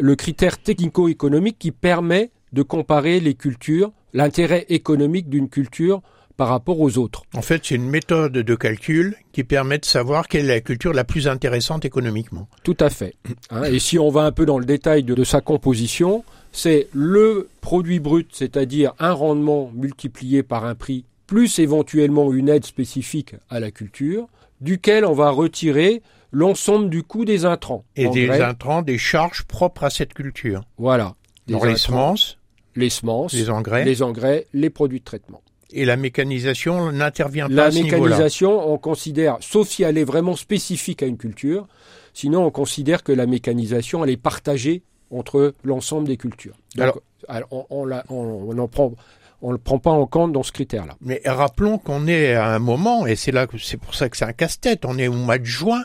le 0.00 0.16
critère 0.16 0.58
technico-économique 0.58 1.58
qui 1.58 1.70
permet 1.70 2.30
de 2.52 2.62
comparer 2.62 3.20
les 3.20 3.34
cultures, 3.34 3.92
l'intérêt 4.12 4.66
économique 4.68 5.28
d'une 5.30 5.48
culture 5.48 6.02
par 6.42 6.48
rapport 6.48 6.80
aux 6.80 6.98
autres. 6.98 7.22
En 7.36 7.40
fait, 7.40 7.62
c'est 7.62 7.76
une 7.76 7.88
méthode 7.88 8.32
de 8.32 8.54
calcul 8.56 9.14
qui 9.30 9.44
permet 9.44 9.78
de 9.78 9.84
savoir 9.84 10.26
quelle 10.26 10.46
est 10.46 10.54
la 10.54 10.60
culture 10.60 10.92
la 10.92 11.04
plus 11.04 11.28
intéressante 11.28 11.84
économiquement. 11.84 12.48
Tout 12.64 12.76
à 12.80 12.90
fait. 12.90 13.14
Hein, 13.50 13.62
et 13.62 13.78
si 13.78 13.96
on 13.96 14.10
va 14.10 14.22
un 14.22 14.32
peu 14.32 14.44
dans 14.44 14.58
le 14.58 14.64
détail 14.64 15.04
de, 15.04 15.22
sa 15.22 15.40
composition, 15.40 16.24
c'est 16.50 16.88
le 16.92 17.48
produit 17.60 18.00
brut, 18.00 18.28
c'est-à-dire 18.32 18.92
un 18.98 19.12
rendement 19.12 19.70
multiplié 19.72 20.42
par 20.42 20.64
un 20.64 20.74
prix, 20.74 21.04
plus 21.28 21.60
éventuellement 21.60 22.32
une 22.32 22.48
aide 22.48 22.64
spécifique 22.64 23.36
à 23.48 23.60
la 23.60 23.70
culture, 23.70 24.26
duquel 24.60 25.04
on 25.04 25.14
va 25.14 25.30
retirer 25.30 26.02
l'ensemble 26.32 26.90
du 26.90 27.04
coût 27.04 27.24
des 27.24 27.44
intrants. 27.44 27.84
Et 27.94 28.08
des 28.08 28.28
intrants, 28.28 28.82
des 28.82 28.98
charges 28.98 29.44
propres 29.44 29.84
à 29.84 29.90
cette 29.90 30.12
culture. 30.12 30.62
Voilà. 30.76 31.14
Des 31.46 31.54
les 31.54 31.76
semences, 31.76 32.36
les 32.74 32.90
semences, 32.90 33.32
les 33.32 33.48
engrais, 33.48 33.84
les 33.84 34.02
engrais, 34.02 34.48
les 34.52 34.70
produits 34.70 34.98
de 34.98 35.04
traitement. 35.04 35.40
Et 35.72 35.84
la 35.84 35.96
mécanisation 35.96 36.92
n'intervient 36.92 37.48
pas 37.48 37.54
La 37.54 37.64
à 37.64 37.70
ce 37.70 37.78
mécanisation, 37.82 38.72
on 38.72 38.78
considère, 38.78 39.38
sauf 39.40 39.68
si 39.68 39.82
elle 39.82 39.98
est 39.98 40.04
vraiment 40.04 40.36
spécifique 40.36 41.02
à 41.02 41.06
une 41.06 41.16
culture, 41.16 41.66
sinon 42.14 42.44
on 42.44 42.50
considère 42.50 43.02
que 43.02 43.12
la 43.12 43.26
mécanisation, 43.26 44.04
elle 44.04 44.10
est 44.10 44.16
partagée 44.16 44.82
entre 45.10 45.54
l'ensemble 45.64 46.08
des 46.08 46.16
cultures. 46.16 46.54
Donc, 46.76 46.94
Alors- 47.28 47.46
on, 47.50 47.66
on, 47.70 47.84
la- 47.86 48.04
on- 48.10 48.46
on 48.48 48.58
en 48.58 48.68
prend, 48.68 48.92
on 49.40 49.50
le 49.52 49.58
prend 49.58 49.78
pas 49.78 49.90
en 49.90 50.06
compte 50.06 50.32
dans 50.32 50.42
ce 50.42 50.52
critère-là. 50.52 50.96
Mais 51.00 51.20
rappelons 51.24 51.78
qu'on 51.78 52.06
est 52.06 52.34
à 52.34 52.48
un 52.54 52.58
moment, 52.58 53.06
et 53.06 53.16
c'est 53.16 53.32
là 53.32 53.46
que 53.46 53.58
c'est 53.58 53.76
pour 53.78 53.94
ça 53.94 54.08
que 54.08 54.16
c'est 54.16 54.24
un 54.24 54.32
casse-tête, 54.32 54.84
on 54.84 54.98
est 54.98 55.08
au 55.08 55.12
mois 55.14 55.38
de 55.38 55.44
juin 55.44 55.82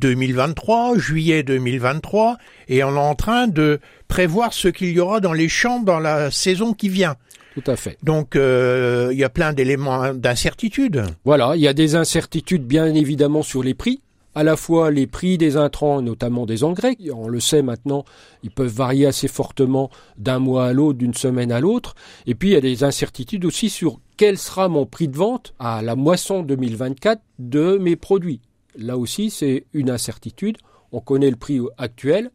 2023, 0.00 0.98
juillet 0.98 1.42
2023, 1.42 2.38
et 2.68 2.84
on 2.84 2.94
est 2.94 2.98
en 2.98 3.14
train 3.14 3.46
de 3.48 3.80
prévoir 4.08 4.52
ce 4.52 4.68
qu'il 4.68 4.88
y 4.90 5.00
aura 5.00 5.20
dans 5.20 5.32
les 5.32 5.48
champs 5.48 5.80
dans 5.80 5.98
la 5.98 6.30
saison 6.30 6.72
qui 6.74 6.88
vient. 6.88 7.16
Tout 7.56 7.70
à 7.70 7.76
fait. 7.76 7.96
Donc 8.02 8.36
euh, 8.36 9.08
il 9.12 9.18
y 9.18 9.24
a 9.24 9.30
plein 9.30 9.54
d'éléments 9.54 10.12
d'incertitude. 10.12 11.04
Voilà, 11.24 11.56
il 11.56 11.62
y 11.62 11.68
a 11.68 11.72
des 11.72 11.94
incertitudes 11.94 12.66
bien 12.66 12.94
évidemment 12.94 13.42
sur 13.42 13.62
les 13.62 13.72
prix. 13.72 14.02
À 14.34 14.42
la 14.42 14.56
fois 14.56 14.90
les 14.90 15.06
prix 15.06 15.38
des 15.38 15.56
intrants, 15.56 16.02
notamment 16.02 16.44
des 16.44 16.64
engrais, 16.64 16.98
on 17.10 17.28
le 17.28 17.40
sait 17.40 17.62
maintenant, 17.62 18.04
ils 18.42 18.50
peuvent 18.50 18.70
varier 18.70 19.06
assez 19.06 19.26
fortement 19.26 19.88
d'un 20.18 20.38
mois 20.38 20.66
à 20.66 20.74
l'autre, 20.74 20.98
d'une 20.98 21.14
semaine 21.14 21.50
à 21.50 21.60
l'autre. 21.60 21.94
Et 22.26 22.34
puis 22.34 22.50
il 22.50 22.52
y 22.52 22.56
a 22.56 22.60
des 22.60 22.84
incertitudes 22.84 23.46
aussi 23.46 23.70
sur 23.70 24.00
quel 24.18 24.36
sera 24.36 24.68
mon 24.68 24.84
prix 24.84 25.08
de 25.08 25.16
vente 25.16 25.54
à 25.58 25.80
la 25.80 25.96
moisson 25.96 26.42
2024 26.42 27.22
de 27.38 27.78
mes 27.78 27.96
produits. 27.96 28.42
Là 28.76 28.98
aussi, 28.98 29.30
c'est 29.30 29.64
une 29.72 29.88
incertitude. 29.88 30.58
On 30.92 31.00
connaît 31.00 31.30
le 31.30 31.36
prix 31.36 31.60
actuel. 31.78 32.30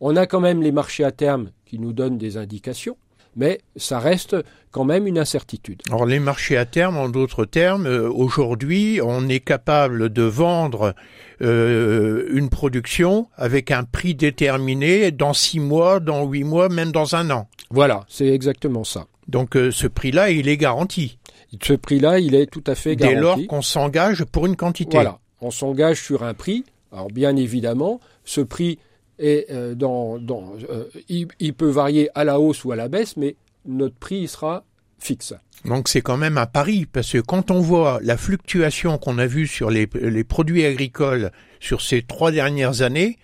On 0.00 0.16
a 0.16 0.26
quand 0.26 0.40
même 0.40 0.62
les 0.62 0.72
marchés 0.72 1.04
à 1.04 1.12
terme 1.12 1.50
qui 1.64 1.78
nous 1.78 1.92
donnent 1.92 2.18
des 2.18 2.36
indications, 2.36 2.96
mais 3.36 3.60
ça 3.76 3.98
reste 3.98 4.36
quand 4.70 4.84
même 4.84 5.06
une 5.06 5.18
incertitude. 5.18 5.82
Alors 5.88 6.06
les 6.06 6.18
marchés 6.18 6.56
à 6.56 6.64
terme, 6.64 6.96
en 6.96 7.08
d'autres 7.08 7.44
termes, 7.44 7.86
euh, 7.86 8.10
aujourd'hui, 8.10 9.00
on 9.02 9.28
est 9.28 9.40
capable 9.40 10.08
de 10.12 10.22
vendre 10.22 10.94
euh, 11.42 12.26
une 12.32 12.48
production 12.48 13.28
avec 13.36 13.70
un 13.70 13.84
prix 13.84 14.14
déterminé 14.14 15.10
dans 15.10 15.32
six 15.32 15.60
mois, 15.60 16.00
dans 16.00 16.26
huit 16.26 16.44
mois, 16.44 16.68
même 16.68 16.92
dans 16.92 17.14
un 17.14 17.30
an. 17.30 17.48
Voilà, 17.70 18.04
c'est 18.08 18.28
exactement 18.28 18.84
ça. 18.84 19.06
Donc 19.28 19.56
euh, 19.56 19.70
ce 19.70 19.86
prix-là, 19.86 20.30
il 20.30 20.48
est 20.48 20.56
garanti 20.56 21.18
Ce 21.62 21.72
prix-là, 21.72 22.18
il 22.18 22.34
est 22.34 22.46
tout 22.46 22.64
à 22.66 22.74
fait 22.74 22.96
dès 22.96 23.14
lors 23.14 23.32
garanti. 23.32 23.46
qu'on 23.46 23.62
s'engage 23.62 24.24
pour 24.24 24.46
une 24.46 24.56
quantité. 24.56 24.96
Voilà, 24.96 25.18
on 25.40 25.50
s'engage 25.50 26.02
sur 26.02 26.22
un 26.24 26.34
prix. 26.34 26.64
Alors 26.92 27.08
bien 27.08 27.36
évidemment, 27.36 28.00
ce 28.24 28.40
prix 28.40 28.78
est 29.18 29.50
euh, 29.50 29.74
dans, 29.74 30.18
dans 30.18 30.54
euh, 30.70 30.84
il, 31.08 31.28
il 31.40 31.54
peut 31.54 31.68
varier 31.68 32.08
à 32.14 32.24
la 32.24 32.38
hausse 32.40 32.64
ou 32.64 32.72
à 32.72 32.76
la 32.76 32.88
baisse, 32.88 33.16
mais 33.16 33.36
notre 33.66 33.94
prix 33.96 34.20
il 34.20 34.28
sera 34.28 34.64
fixe. 34.98 35.34
Donc 35.64 35.88
c'est 35.88 36.00
quand 36.00 36.16
même 36.16 36.38
un 36.38 36.46
pari, 36.46 36.86
parce 36.86 37.12
que 37.12 37.18
quand 37.18 37.50
on 37.50 37.60
voit 37.60 38.00
la 38.02 38.16
fluctuation 38.16 38.98
qu'on 38.98 39.18
a 39.18 39.26
vue 39.26 39.46
sur 39.46 39.70
les, 39.70 39.88
les 40.00 40.24
produits 40.24 40.64
agricoles 40.64 41.30
sur 41.60 41.80
ces 41.80 42.02
trois 42.02 42.30
dernières 42.32 42.82
années, 42.82 43.18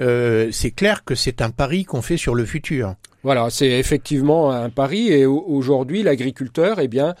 euh, 0.00 0.48
c'est 0.52 0.70
clair 0.70 1.04
que 1.04 1.14
c'est 1.14 1.42
un 1.42 1.50
pari 1.50 1.84
qu'on 1.84 2.02
fait 2.02 2.16
sur 2.16 2.34
le 2.34 2.44
futur. 2.46 2.94
Voilà, 3.22 3.50
c'est 3.50 3.78
effectivement 3.78 4.50
un 4.50 4.70
pari. 4.70 5.08
Et 5.08 5.26
au- 5.26 5.44
aujourd'hui, 5.46 6.02
l'agriculteur, 6.02 6.80
eh 6.80 6.88
bien, 6.88 7.14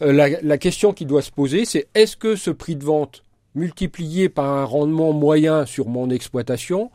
la, 0.00 0.28
la 0.40 0.58
question 0.58 0.92
qui 0.92 1.04
doit 1.04 1.22
se 1.22 1.30
poser, 1.30 1.64
c'est 1.64 1.86
est-ce 1.94 2.16
que 2.16 2.34
ce 2.34 2.50
prix 2.50 2.76
de 2.76 2.84
vente 2.84 3.22
multiplié 3.54 4.28
par 4.28 4.46
un 4.46 4.64
rendement 4.64 5.12
moyen 5.12 5.66
sur 5.66 5.88
mon 5.88 6.10
exploitation, 6.10 6.90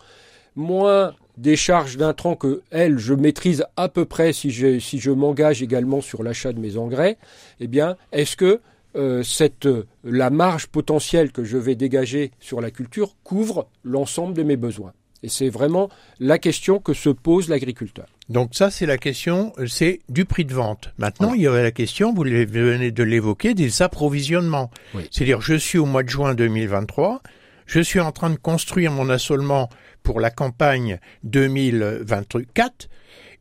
moins 0.55 1.15
des 1.37 1.55
charges 1.55 1.97
d'intrants 1.97 2.35
que 2.35 2.61
elle 2.69 2.99
je 2.99 3.13
maîtrise 3.13 3.65
à 3.75 3.89
peu 3.89 4.05
près 4.05 4.33
si 4.33 4.51
je, 4.51 4.79
si 4.79 4.99
je 4.99 5.11
m'engage 5.11 5.63
également 5.63 6.01
sur 6.01 6.23
l'achat 6.23 6.53
de 6.53 6.59
mes 6.59 6.77
engrais, 6.77 7.17
eh 7.59 7.67
bien, 7.67 7.97
est-ce 8.11 8.35
que 8.35 8.61
euh, 8.95 9.23
cette, 9.23 9.67
la 10.03 10.29
marge 10.29 10.67
potentielle 10.67 11.31
que 11.31 11.43
je 11.43 11.57
vais 11.57 11.75
dégager 11.75 12.31
sur 12.39 12.61
la 12.61 12.69
culture 12.69 13.15
couvre 13.23 13.67
l'ensemble 13.83 14.33
de 14.33 14.43
mes 14.43 14.57
besoins? 14.57 14.93
Et 15.23 15.29
c'est 15.29 15.49
vraiment 15.49 15.89
la 16.19 16.37
question 16.37 16.79
que 16.79 16.93
se 16.93 17.09
pose 17.09 17.47
l'agriculteur. 17.47 18.05
Donc 18.29 18.49
ça, 18.53 18.69
c'est 18.69 18.85
la 18.85 18.97
question, 18.97 19.53
euh, 19.57 19.67
c'est 19.67 20.01
du 20.09 20.25
prix 20.25 20.45
de 20.45 20.53
vente. 20.53 20.93
Maintenant, 20.97 21.33
il 21.33 21.41
y 21.41 21.47
aurait 21.47 21.63
la 21.63 21.71
question, 21.71 22.13
vous 22.13 22.23
venez 22.23 22.91
de 22.91 23.03
l'évoquer, 23.03 23.53
des 23.53 23.81
approvisionnements. 23.81 24.69
Oui. 24.93 25.07
C'est-à-dire, 25.11 25.41
je 25.41 25.55
suis 25.55 25.77
au 25.77 25.85
mois 25.85 26.03
de 26.03 26.09
juin 26.09 26.35
2023, 26.35 27.21
je 27.65 27.79
suis 27.79 28.01
en 28.01 28.11
train 28.11 28.29
de 28.29 28.35
construire 28.35 28.91
mon 28.91 29.09
assolement 29.09 29.69
pour 30.03 30.19
la 30.19 30.29
campagne 30.29 30.99
2024, 31.23 32.89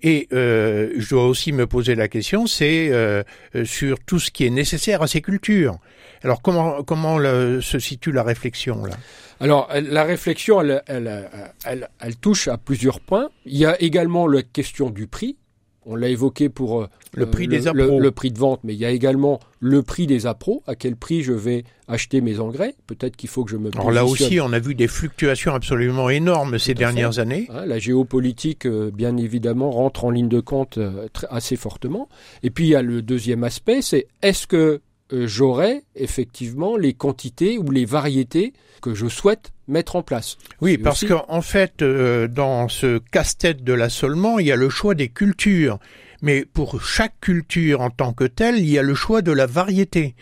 et 0.05 0.29
euh, 0.33 0.92
je 0.96 1.11
dois 1.11 1.27
aussi 1.29 1.53
me 1.53 1.66
poser 1.66 1.94
la 1.94 2.09
question, 2.09 2.46
c'est 2.46 2.88
euh, 2.90 3.22
euh, 3.55 3.64
sur 3.64 3.98
tout 4.01 4.18
ce 4.18 4.31
qui 4.31 4.44
est 4.46 4.51
nécessaire 4.51 5.03
à 5.03 5.07
ces 5.07 5.20
cultures. 5.20 5.79
Alors 6.25 6.40
comment 6.42 6.83
comment 6.83 7.18
se 7.18 7.79
situe 7.79 8.12
la 8.12 8.22
réflexion 8.22 8.85
là? 8.85 8.96
Alors, 9.40 9.68
la 9.75 10.05
réflexion, 10.05 10.61
elle, 10.61 10.83
elle, 10.87 11.29
elle- 11.66 11.88
elle 12.01 12.16
touche 12.16 12.46
à 12.46 12.59
plusieurs 12.59 13.01
points. 13.01 13.29
Il 13.44 13.57
y 13.57 13.66
a 13.66 13.81
également 13.83 14.29
la 14.29 14.42
question 14.44 14.88
du 14.88 15.09
prix. 15.09 15.37
On 15.85 15.97
l'a 15.97 16.09
évoqué 16.09 16.49
pour 16.49 16.83
euh, 16.83 16.87
Le 17.14 17.27
prix 17.27 17.49
des 17.49 17.61
le, 17.61 17.68
appros. 17.85 18.01
le 18.01 18.11
prix 18.11 18.31
de 18.31 18.38
vente, 18.38 18.61
mais 18.64 18.73
il 18.75 18.79
y 18.79 18.85
a 18.85 18.90
également 18.90 19.40
le 19.61 19.83
prix 19.83 20.07
des 20.07 20.27
appros. 20.27 20.62
À 20.66 20.75
quel 20.75 20.97
prix 20.97 21.23
je 21.23 21.33
vais 21.33 21.64
acheter 21.88 22.21
mes 22.21 22.38
engrais 22.40 22.75
Peut-être 22.87 23.16
qu'il 23.16 23.29
faut 23.29 23.45
que 23.45 23.51
je 23.51 23.57
me 23.57 23.71
Alors 23.75 23.90
là 23.90 24.05
aussi, 24.05 24.40
on 24.40 24.53
a 24.53 24.59
vu 24.59 24.75
des 24.75 24.87
fluctuations 24.88 25.55
absolument 25.55 26.09
énormes 26.09 26.59
ces 26.59 26.66
fait. 26.71 26.75
dernières 26.75 27.18
années. 27.18 27.47
Hein, 27.51 27.66
la 27.66 27.79
géopolitique, 27.79 28.66
euh, 28.66 28.90
bien 28.92 29.16
évidemment, 29.16 29.71
rentre 29.71 30.05
en 30.05 30.11
ligne 30.11 30.29
de 30.29 30.40
compte 30.40 30.79
euh, 30.79 31.09
assez 31.31 31.57
fortement. 31.57 32.09
Et 32.42 32.51
puis 32.51 32.64
il 32.66 32.71
y 32.71 32.75
a 32.77 32.83
le 32.83 33.03
deuxième 33.03 33.45
aspect, 33.45 33.83
c'est 33.83 34.07
est-ce 34.23 34.47
que 34.47 34.81
j'aurai 35.27 35.83
effectivement 35.94 36.77
les 36.77 36.94
quantités 36.94 37.59
ou 37.59 37.70
les 37.70 37.85
variétés 37.85 38.53
que 38.81 38.94
je 38.94 39.07
souhaite 39.09 39.53
mettre 39.68 39.96
en 39.96 40.03
place 40.03 40.38
Oui, 40.61 40.79
parce 40.79 41.03
aussi- 41.05 41.12
qu'en 41.12 41.42
fait, 41.42 41.83
euh, 41.83 42.29
dans 42.29 42.68
ce 42.68 42.98
casse-tête 43.11 43.62
de 43.62 43.72
l'assolement, 43.72 44.38
il 44.38 44.46
y 44.46 44.53
a 44.53 44.57
le 44.57 44.68
choix 44.68 44.94
des 44.94 45.09
cultures. 45.09 45.79
Mais 46.25 46.44
pour 46.44 46.83
chaque 46.85 47.18
culture 47.20 47.81
en 47.81 47.90
tant 47.90 48.12
que 48.12 48.25
telle, 48.25 48.59
il 48.59 48.68
y 48.68 48.79
a 48.79 48.83
le 48.83 48.94
choix 48.94 49.22
de 49.22 49.33
la 49.33 49.46
variété. 49.46 50.14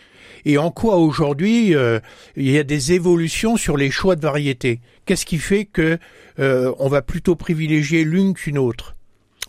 Et 0.45 0.57
en 0.57 0.71
quoi 0.71 0.97
aujourd'hui 0.97 1.75
euh, 1.75 1.99
il 2.35 2.49
y 2.49 2.57
a 2.57 2.63
des 2.63 2.93
évolutions 2.93 3.55
sur 3.57 3.77
les 3.77 3.91
choix 3.91 4.15
de 4.15 4.21
variété? 4.21 4.79
Qu'est-ce 5.05 5.25
qui 5.27 5.37
fait 5.37 5.65
que 5.65 5.99
euh, 6.39 6.73
on 6.79 6.87
va 6.87 7.01
plutôt 7.03 7.35
privilégier 7.35 8.03
l'une 8.03 8.33
qu'une 8.33 8.57
autre? 8.57 8.95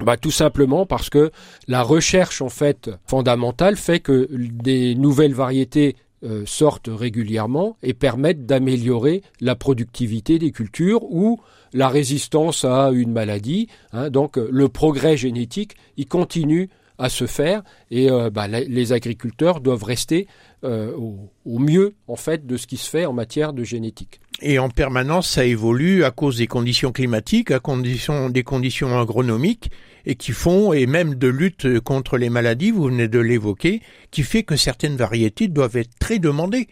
Bah, 0.03 0.17
tout 0.17 0.31
simplement 0.31 0.87
parce 0.87 1.11
que 1.11 1.31
la 1.69 1.83
recherche 1.83 2.43
en 2.43 2.49
fait 2.49 2.91
fondamentale 3.07 3.77
fait 3.77 4.01
que 4.01 4.29
des 4.31 4.95
nouvelles 4.95 5.35
variétés 5.35 5.97
euh, 6.25 6.45
sortent 6.47 6.89
régulièrement 6.93 7.77
et 7.83 7.95
permettent 7.95 8.47
d'améliorer 8.47 9.23
la 9.41 9.57
productivité 9.57 10.39
des 10.39 10.53
cultures 10.53 11.03
ou 11.03 11.41
la 11.73 11.89
résistance 11.89 12.65
à 12.65 12.91
une 12.93 13.11
maladie. 13.11 13.67
hein. 13.93 14.09
donc 14.09 14.39
euh, 14.39 14.49
le 14.53 14.69
progrès 14.69 15.17
génétique, 15.17 15.75
il 15.97 16.07
continue 16.07 16.71
à 16.99 17.09
se 17.09 17.27
faire 17.27 17.63
et 17.91 18.09
euh, 18.09 18.31
bah, 18.31 18.47
les 18.47 18.93
agriculteurs 18.93 19.61
doivent 19.61 19.83
rester 19.83 20.29
au, 20.63 21.17
au 21.45 21.59
mieux 21.59 21.95
en 22.07 22.15
fait 22.15 22.47
de 22.47 22.57
ce 22.57 22.69
qui 22.69 22.77
se 22.77 22.89
fait 22.89 23.05
en 23.05 23.13
matière 23.13 23.53
de 23.53 23.65
génétique. 23.65 24.21
Et 24.41 24.61
en 24.61 24.69
permanence, 24.69 25.29
ça 25.29 25.45
évolue 25.45 26.05
à 26.05 26.13
cause 26.13 26.37
des 26.37 26.47
conditions 26.47 26.93
climatiques, 26.93 27.51
à 27.51 27.59
condition 27.59 28.31
des 28.31 28.45
conditions 28.45 28.97
agronomiques, 28.97 29.73
et 30.07 30.15
qui 30.15 30.33
font, 30.33 30.73
et 30.73 30.87
même 30.87 31.15
de 31.15 31.29
lutte 31.29 31.81
contre 31.81 32.19
les 32.19 32.31
maladies, 32.31 32.71
vous 32.71 32.85
venez 32.85 33.09
de 33.09 33.19
l'évoquer, 33.19 33.81
qui 34.11 34.23
fait 34.23 34.43
que 34.43 34.57
certaines 34.57 34.97
variétés 34.97 35.49
doivent 35.49 35.77
être 35.77 35.97
très 35.99 36.19
demandées. 36.19 36.69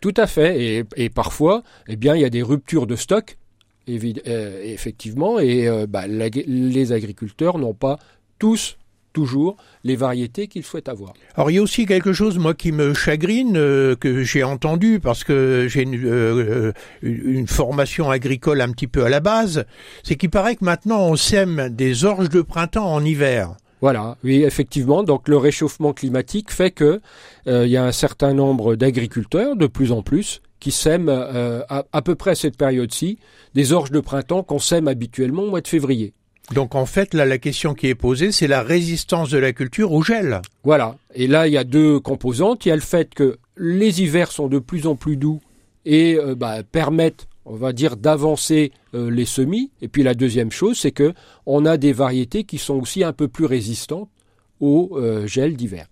Tout 0.00 0.14
à 0.16 0.26
fait. 0.26 0.86
Et, 0.96 1.10
parfois, 1.10 1.62
eh 1.86 1.96
bien, 1.96 2.14
il 2.16 2.22
y 2.22 2.24
a 2.24 2.30
des 2.30 2.42
ruptures 2.42 2.86
de 2.86 2.96
stock, 2.96 3.36
euh, 3.88 4.62
effectivement, 4.64 5.38
et 5.38 5.68
euh, 5.68 5.86
bah, 5.86 6.06
les 6.06 6.92
agriculteurs 6.92 7.58
n'ont 7.58 7.74
pas 7.74 7.98
tous 8.38 8.78
toujours 9.12 9.56
les 9.84 9.96
variétés 9.96 10.46
qu'ils 10.48 10.64
souhaitent 10.64 10.88
avoir. 10.88 11.14
Alors 11.34 11.50
il 11.50 11.54
y 11.54 11.58
a 11.58 11.62
aussi 11.62 11.86
quelque 11.86 12.12
chose 12.12 12.38
moi 12.38 12.54
qui 12.54 12.72
me 12.72 12.94
chagrine 12.94 13.56
euh, 13.56 13.96
que 13.96 14.22
j'ai 14.22 14.42
entendu 14.42 15.00
parce 15.00 15.24
que 15.24 15.66
j'ai 15.68 15.82
une, 15.82 16.00
euh, 16.04 16.72
une 17.02 17.46
formation 17.46 18.10
agricole 18.10 18.60
un 18.60 18.70
petit 18.70 18.86
peu 18.86 19.04
à 19.04 19.08
la 19.08 19.20
base, 19.20 19.64
c'est 20.02 20.16
qu'il 20.16 20.30
paraît 20.30 20.56
que 20.56 20.64
maintenant 20.64 21.00
on 21.00 21.16
sème 21.16 21.68
des 21.70 22.04
orges 22.04 22.28
de 22.28 22.42
printemps 22.42 22.92
en 22.92 23.04
hiver. 23.04 23.56
Voilà, 23.80 24.18
oui, 24.24 24.42
effectivement. 24.42 25.02
Donc 25.02 25.28
le 25.28 25.36
réchauffement 25.36 25.92
climatique 25.92 26.50
fait 26.50 26.70
que 26.70 27.00
euh, 27.46 27.66
il 27.66 27.72
y 27.72 27.76
a 27.76 27.84
un 27.84 27.92
certain 27.92 28.34
nombre 28.34 28.76
d'agriculteurs, 28.76 29.56
de 29.56 29.66
plus 29.66 29.92
en 29.92 30.02
plus, 30.02 30.42
qui 30.58 30.70
sèment 30.70 31.08
euh, 31.08 31.62
à, 31.68 31.84
à 31.92 32.02
peu 32.02 32.14
près 32.14 32.32
à 32.32 32.34
cette 32.34 32.58
période-ci 32.58 33.18
des 33.54 33.72
orges 33.72 33.90
de 33.90 34.00
printemps 34.00 34.42
qu'on 34.42 34.58
sème 34.58 34.88
habituellement 34.88 35.44
au 35.44 35.50
mois 35.50 35.62
de 35.62 35.68
février. 35.68 36.12
Donc 36.54 36.74
en 36.74 36.86
fait 36.86 37.14
là 37.14 37.24
la 37.24 37.38
question 37.38 37.74
qui 37.74 37.86
est 37.86 37.94
posée 37.94 38.32
c'est 38.32 38.48
la 38.48 38.62
résistance 38.62 39.30
de 39.30 39.38
la 39.38 39.52
culture 39.52 39.92
au 39.92 40.02
gel. 40.02 40.40
Voilà. 40.64 40.96
Et 41.14 41.26
là, 41.26 41.46
il 41.46 41.52
y 41.52 41.58
a 41.58 41.64
deux 41.64 42.00
composantes. 42.00 42.66
Il 42.66 42.70
y 42.70 42.72
a 42.72 42.76
le 42.76 42.80
fait 42.80 43.14
que 43.14 43.38
les 43.56 44.02
hivers 44.02 44.32
sont 44.32 44.48
de 44.48 44.58
plus 44.58 44.86
en 44.86 44.96
plus 44.96 45.16
doux 45.16 45.40
et 45.84 46.16
euh, 46.16 46.34
bah, 46.34 46.62
permettent, 46.62 47.28
on 47.44 47.54
va 47.54 47.72
dire, 47.72 47.96
d'avancer 47.96 48.72
euh, 48.94 49.10
les 49.10 49.24
semis. 49.24 49.70
Et 49.80 49.88
puis 49.88 50.02
la 50.02 50.14
deuxième 50.14 50.50
chose, 50.50 50.78
c'est 50.78 50.92
que 50.92 51.14
on 51.46 51.66
a 51.66 51.76
des 51.76 51.92
variétés 51.92 52.44
qui 52.44 52.58
sont 52.58 52.74
aussi 52.74 53.04
un 53.04 53.12
peu 53.12 53.28
plus 53.28 53.46
résistantes 53.46 54.08
au 54.60 55.00
gel 55.24 55.56
d'hiver. 55.56 55.86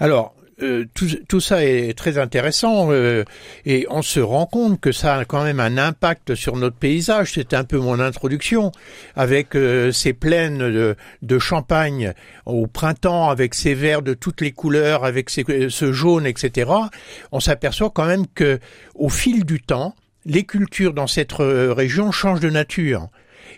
Alors, 0.00 0.34
euh, 0.62 0.86
tout, 0.94 1.08
tout, 1.28 1.40
ça 1.40 1.64
est 1.64 1.96
très 1.96 2.18
intéressant 2.18 2.88
euh, 2.90 3.24
et 3.66 3.86
on 3.90 4.02
se 4.02 4.20
rend 4.20 4.46
compte 4.46 4.80
que 4.80 4.92
ça 4.92 5.16
a 5.16 5.24
quand 5.24 5.42
même 5.44 5.60
un 5.60 5.78
impact 5.78 6.34
sur 6.34 6.56
notre 6.56 6.76
paysage. 6.76 7.32
C'était 7.32 7.56
un 7.56 7.64
peu 7.64 7.78
mon 7.78 8.00
introduction 8.00 8.72
avec 9.16 9.54
euh, 9.56 9.92
ces 9.92 10.12
plaines 10.12 10.58
de, 10.58 10.96
de, 11.22 11.38
champagne 11.38 12.12
au 12.46 12.66
printemps, 12.66 13.30
avec 13.30 13.54
ces 13.54 13.74
verts 13.74 14.02
de 14.02 14.14
toutes 14.14 14.40
les 14.40 14.52
couleurs, 14.52 15.04
avec 15.04 15.30
ces, 15.30 15.44
ce 15.68 15.92
jaune, 15.92 16.26
etc. 16.26 16.70
On 17.32 17.40
s'aperçoit 17.40 17.90
quand 17.90 18.06
même 18.06 18.26
que 18.34 18.58
au 18.94 19.08
fil 19.08 19.44
du 19.44 19.60
temps, 19.60 19.94
les 20.24 20.44
cultures 20.44 20.94
dans 20.94 21.08
cette 21.08 21.32
région 21.32 22.12
changent 22.12 22.40
de 22.40 22.50
nature. 22.50 23.08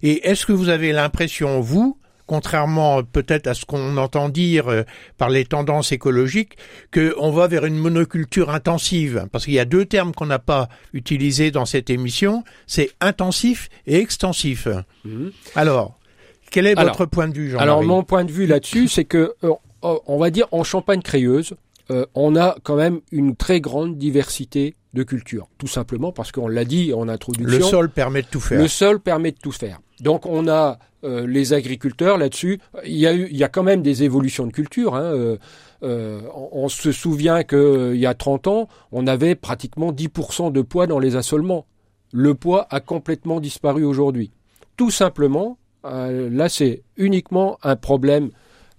Et 0.02 0.28
est-ce 0.28 0.46
que 0.46 0.52
vous 0.52 0.70
avez 0.70 0.92
l'impression, 0.92 1.60
vous, 1.60 1.98
contrairement 2.26 3.02
peut-être 3.02 3.46
à 3.46 3.54
ce 3.54 3.64
qu'on 3.64 3.96
entend 3.96 4.28
dire 4.28 4.68
euh, 4.68 4.82
par 5.18 5.30
les 5.30 5.44
tendances 5.44 5.92
écologiques, 5.92 6.56
qu'on 6.92 7.30
va 7.30 7.46
vers 7.46 7.64
une 7.64 7.76
monoculture 7.76 8.50
intensive. 8.50 9.26
Parce 9.32 9.44
qu'il 9.44 9.54
y 9.54 9.58
a 9.58 9.64
deux 9.64 9.84
termes 9.84 10.12
qu'on 10.12 10.26
n'a 10.26 10.38
pas 10.38 10.68
utilisés 10.92 11.50
dans 11.50 11.66
cette 11.66 11.90
émission, 11.90 12.44
c'est 12.66 12.90
intensif 13.00 13.68
et 13.86 13.96
extensif. 13.96 14.68
Mhm. 15.04 15.32
Alors, 15.54 15.98
quel 16.50 16.66
est 16.66 16.74
votre 16.74 17.06
point 17.06 17.28
de 17.28 17.34
vue, 17.34 17.50
Jean-Marie 17.50 17.62
Alors, 17.62 17.82
mon 17.82 18.02
point 18.04 18.24
de 18.24 18.32
vue 18.32 18.46
là-dessus, 18.46 18.88
c'est 18.88 19.04
que, 19.04 19.34
euh, 19.42 19.52
oh, 19.82 20.02
on 20.06 20.18
va 20.18 20.30
dire, 20.30 20.46
en 20.52 20.64
Champagne-Créeuse, 20.64 21.54
euh, 21.90 22.06
on 22.14 22.36
a 22.36 22.56
quand 22.62 22.76
même 22.76 23.00
une 23.12 23.36
très 23.36 23.60
grande 23.60 23.98
diversité 23.98 24.74
de 24.94 25.02
cultures. 25.02 25.48
Tout 25.58 25.66
simplement 25.66 26.12
parce 26.12 26.32
qu'on 26.32 26.48
l'a 26.48 26.64
dit 26.64 26.92
en 26.94 27.08
introduction. 27.08 27.58
Le 27.58 27.64
sol 27.64 27.90
permet 27.90 28.22
de 28.22 28.28
tout 28.28 28.40
faire. 28.40 28.58
Le 28.58 28.68
sol 28.68 29.00
permet 29.00 29.32
de 29.32 29.38
tout 29.38 29.52
faire. 29.52 29.80
Donc 30.00 30.26
on 30.26 30.48
a 30.48 30.78
euh, 31.04 31.26
les 31.26 31.52
agriculteurs 31.52 32.16
là-dessus. 32.16 32.60
Il 32.84 32.96
y 32.96 33.06
a 33.06 33.12
eu, 33.12 33.28
il 33.30 33.36
y 33.36 33.44
a 33.44 33.48
quand 33.48 33.62
même 33.62 33.82
des 33.82 34.04
évolutions 34.04 34.46
de 34.46 34.52
culture. 34.52 34.94
Hein. 34.94 35.02
Euh, 35.02 35.36
euh, 35.82 36.22
on, 36.34 36.68
se 36.68 36.92
souvient 36.92 37.42
qu'il 37.42 37.96
y 37.96 38.06
a 38.06 38.14
30 38.14 38.46
ans, 38.46 38.68
on 38.90 39.06
avait 39.06 39.34
pratiquement 39.34 39.92
10% 39.92 40.50
de 40.50 40.62
poids 40.62 40.86
dans 40.86 40.98
les 40.98 41.14
assolements. 41.14 41.66
Le 42.10 42.34
poids 42.34 42.66
a 42.70 42.80
complètement 42.80 43.38
disparu 43.38 43.84
aujourd'hui. 43.84 44.30
Tout 44.78 44.90
simplement, 44.90 45.58
là 45.82 46.48
c'est 46.48 46.82
uniquement 46.96 47.58
un 47.62 47.76
problème 47.76 48.30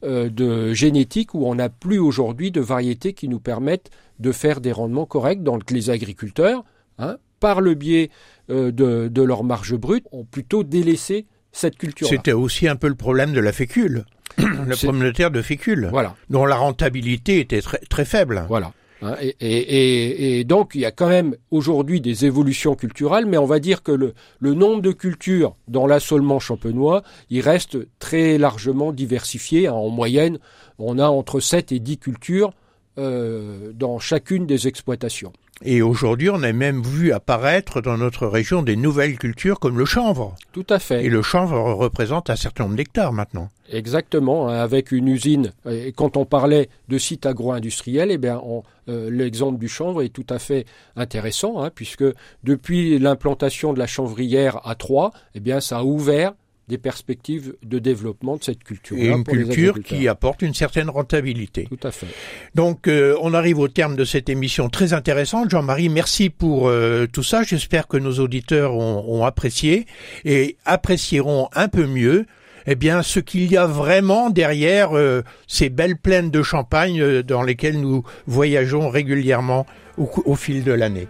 de 0.02 0.74
génétique 0.74 1.36
où 1.36 1.46
on 1.46 1.56
n'a 1.56 1.70
plus 1.70 2.00
aujourd'hui 2.00 2.50
de 2.50 2.62
variétés 2.62 3.14
qui 3.14 3.28
nous 3.28 3.40
permettent 3.40 3.92
de 4.20 4.32
faire 4.32 4.60
des 4.60 4.72
rendements 4.72 5.06
corrects. 5.06 5.44
Donc 5.44 5.70
les 5.70 5.92
agriculteurs, 5.92 6.64
hein, 6.98 7.18
par 7.46 7.62
le 7.62 7.76
biais 7.76 8.10
de, 8.50 8.72
de 8.72 9.22
leur 9.22 9.44
marge 9.44 9.76
brute, 9.76 10.08
ont 10.12 10.26
plutôt 10.26 10.64
délaissé 10.64 11.28
cette 11.52 11.78
culture. 11.78 12.08
C'était 12.08 12.32
aussi 12.32 12.68
un 12.68 12.76
peu 12.76 12.88
le 12.88 12.96
problème 12.96 13.34
de 13.34 13.40
la 13.40 13.52
fécule, 13.52 14.06
le 14.38 14.76
communautaire 14.76 15.30
de 15.30 15.44
fécule, 15.44 15.90
voilà. 15.92 16.16
dont 16.32 16.48
la 16.48 16.56
rentabilité 16.56 17.40
était 17.40 17.62
très, 17.62 17.78
très 17.78 18.04
faible. 18.04 18.46
Voilà. 18.48 18.74
Hein, 19.04 19.16
et, 19.22 19.36
et, 19.40 20.40
et, 20.40 20.44
donc 20.44 20.72
il 20.74 20.82
y 20.82 20.86
a 20.86 20.92
quand 20.92 21.10
même 21.10 21.36
aujourd'hui 21.52 22.02
des 22.02 22.26
évolutions 22.26 22.74
culturelles, 22.74 23.28
mais 23.28 23.38
on 23.38 23.46
va 23.46 23.60
dire 23.60 23.84
que 23.84 23.92
le, 23.92 24.16
le 24.40 24.56
nombre 24.56 24.82
de 24.82 24.92
cultures 24.92 25.56
dans 25.68 25.86
l'assolement 25.86 26.40
champenois, 26.40 27.04
il 27.30 27.42
reste 27.42 27.78
très 28.00 28.40
largement 28.40 28.92
diversifié. 28.92 29.68
Hein. 29.68 29.74
En 29.74 29.90
moyenne, 29.90 30.40
on 30.80 30.98
a 30.98 31.08
entre 31.08 31.40
7 31.40 31.72
et 31.74 31.80
10 31.80 32.00
cultures 32.00 32.54
euh, 32.98 33.74
dans 33.74 34.00
chacune 34.00 34.48
des 34.48 34.68
exploitations. 34.68 35.34
Et 35.64 35.82
aujourd'hui, 35.82 36.30
on 36.30 36.44
a 36.44 36.52
même 36.52 36.82
vu 36.82 37.14
apparaître 37.14 37.80
dans 37.82 37.98
notre 37.98 38.28
région 38.28 38.62
des 38.62 38.76
nouvelles 38.76 39.18
cultures 39.18 39.60
comme 39.60 39.78
le 39.78 39.86
chanvre. 39.86 40.36
Tout 40.52 40.66
à 40.70 40.80
fait. 40.80 41.06
Et 41.06 41.10
le 41.10 41.22
chanvre 41.22 41.58
représente 41.74 42.30
un 42.30 42.36
certain 42.36 42.66
nombre 42.66 42.76
d'hectares 42.76 43.14
maintenant. 43.14 43.50
Exactement, 43.72 44.50
avec 44.50 44.92
une 44.92 45.08
usine. 45.08 45.54
Et 45.70 45.94
quand 45.94 46.18
on 46.18 46.26
parlait 46.26 46.70
de 46.90 46.98
sites 46.98 47.26
agro-industriels, 47.26 48.12
eh 48.12 48.18
bien, 48.18 48.42
euh, 48.90 49.10
l'exemple 49.10 49.58
du 49.58 49.70
chanvre 49.70 50.02
est 50.04 50.10
tout 50.10 50.28
à 50.30 50.40
fait 50.40 50.66
intéressant, 50.98 51.64
hein, 51.64 51.70
puisque 51.74 52.04
depuis 52.44 53.00
l'implantation 53.00 53.72
de 53.72 53.80
la 53.80 53.88
chanvrière 53.88 54.60
à 54.68 54.76
Troyes, 54.76 55.12
eh 55.36 55.40
bien, 55.40 55.62
ça 55.62 55.80
a 55.80 55.84
ouvert 55.84 56.34
des 56.68 56.78
perspectives 56.78 57.56
de 57.64 57.80
développement 57.80 58.38
de 58.38 58.44
cette 58.44 58.64
culture. 58.64 58.98
Et 58.98 59.08
une 59.08 59.24
culture 59.24 59.82
qui 59.84 60.08
apporte 60.08 60.42
une 60.42 60.54
certaine 60.54 60.90
rentabilité. 60.90 61.68
Tout 61.70 61.88
à 61.88 61.92
fait. 61.92 62.08
Donc 62.56 62.88
euh, 62.88 63.16
on 63.22 63.34
arrive 63.34 63.60
au 63.60 63.68
terme 63.68 63.96
de 63.96 64.04
cette 64.04 64.30
émission 64.30 64.70
très 64.70 64.94
intéressante. 64.94 65.52
Jean-Marie, 65.52 65.90
merci 65.90 66.30
pour 66.30 66.68
euh, 66.68 67.06
tout 67.06 67.24
ça. 67.24 67.44
J'espère 67.44 67.88
que 67.88 67.98
nos 67.98 68.20
auditeurs 68.20 68.74
ont, 68.74 69.06
ont, 69.08 69.26
apprécié 69.26 69.86
et 70.24 70.58
apprécieront 70.66 71.50
un 71.54 71.68
peu 71.68 71.86
mieux 71.86 72.26
eh 72.68 72.76
bien, 72.76 73.04
ce 73.04 73.20
qu'il 73.20 73.52
y 73.52 73.58
a 73.58 73.68
vraiment 73.68 74.32
derrière 74.32 74.98
euh, 74.98 75.22
ces 75.48 75.70
belles 75.70 75.98
plaines 75.98 76.32
de 76.32 76.42
champagne 76.42 77.22
dans 77.22 77.44
lesquelles 77.44 77.80
nous 77.80 78.04
voyageons 78.26 78.90
régulièrement 78.90 79.68
au, 80.00 80.10
au 80.26 80.36
fil 80.36 80.64
de 80.64 80.72
l'année. 80.72 81.08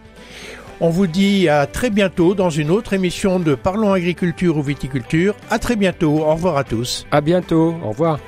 On 0.82 0.90
vous 0.90 1.08
dit 1.08 1.48
à 1.48 1.68
très 1.68 1.90
bientôt 1.90 2.36
dans 2.36 2.50
une 2.50 2.70
autre 2.70 2.94
émission 2.94 3.40
de 3.40 3.56
Parlons 3.56 3.94
agriculture 3.94 4.58
ou 4.58 4.62
viticulture. 4.62 5.36
À 5.50 5.58
très 5.58 5.76
bientôt. 5.76 6.20
Au 6.20 6.34
revoir 6.34 6.58
à 6.58 6.64
tous. 6.64 7.06
À 7.12 7.22
bientôt. 7.22 7.76
Au 7.84 7.90
revoir. 7.90 8.20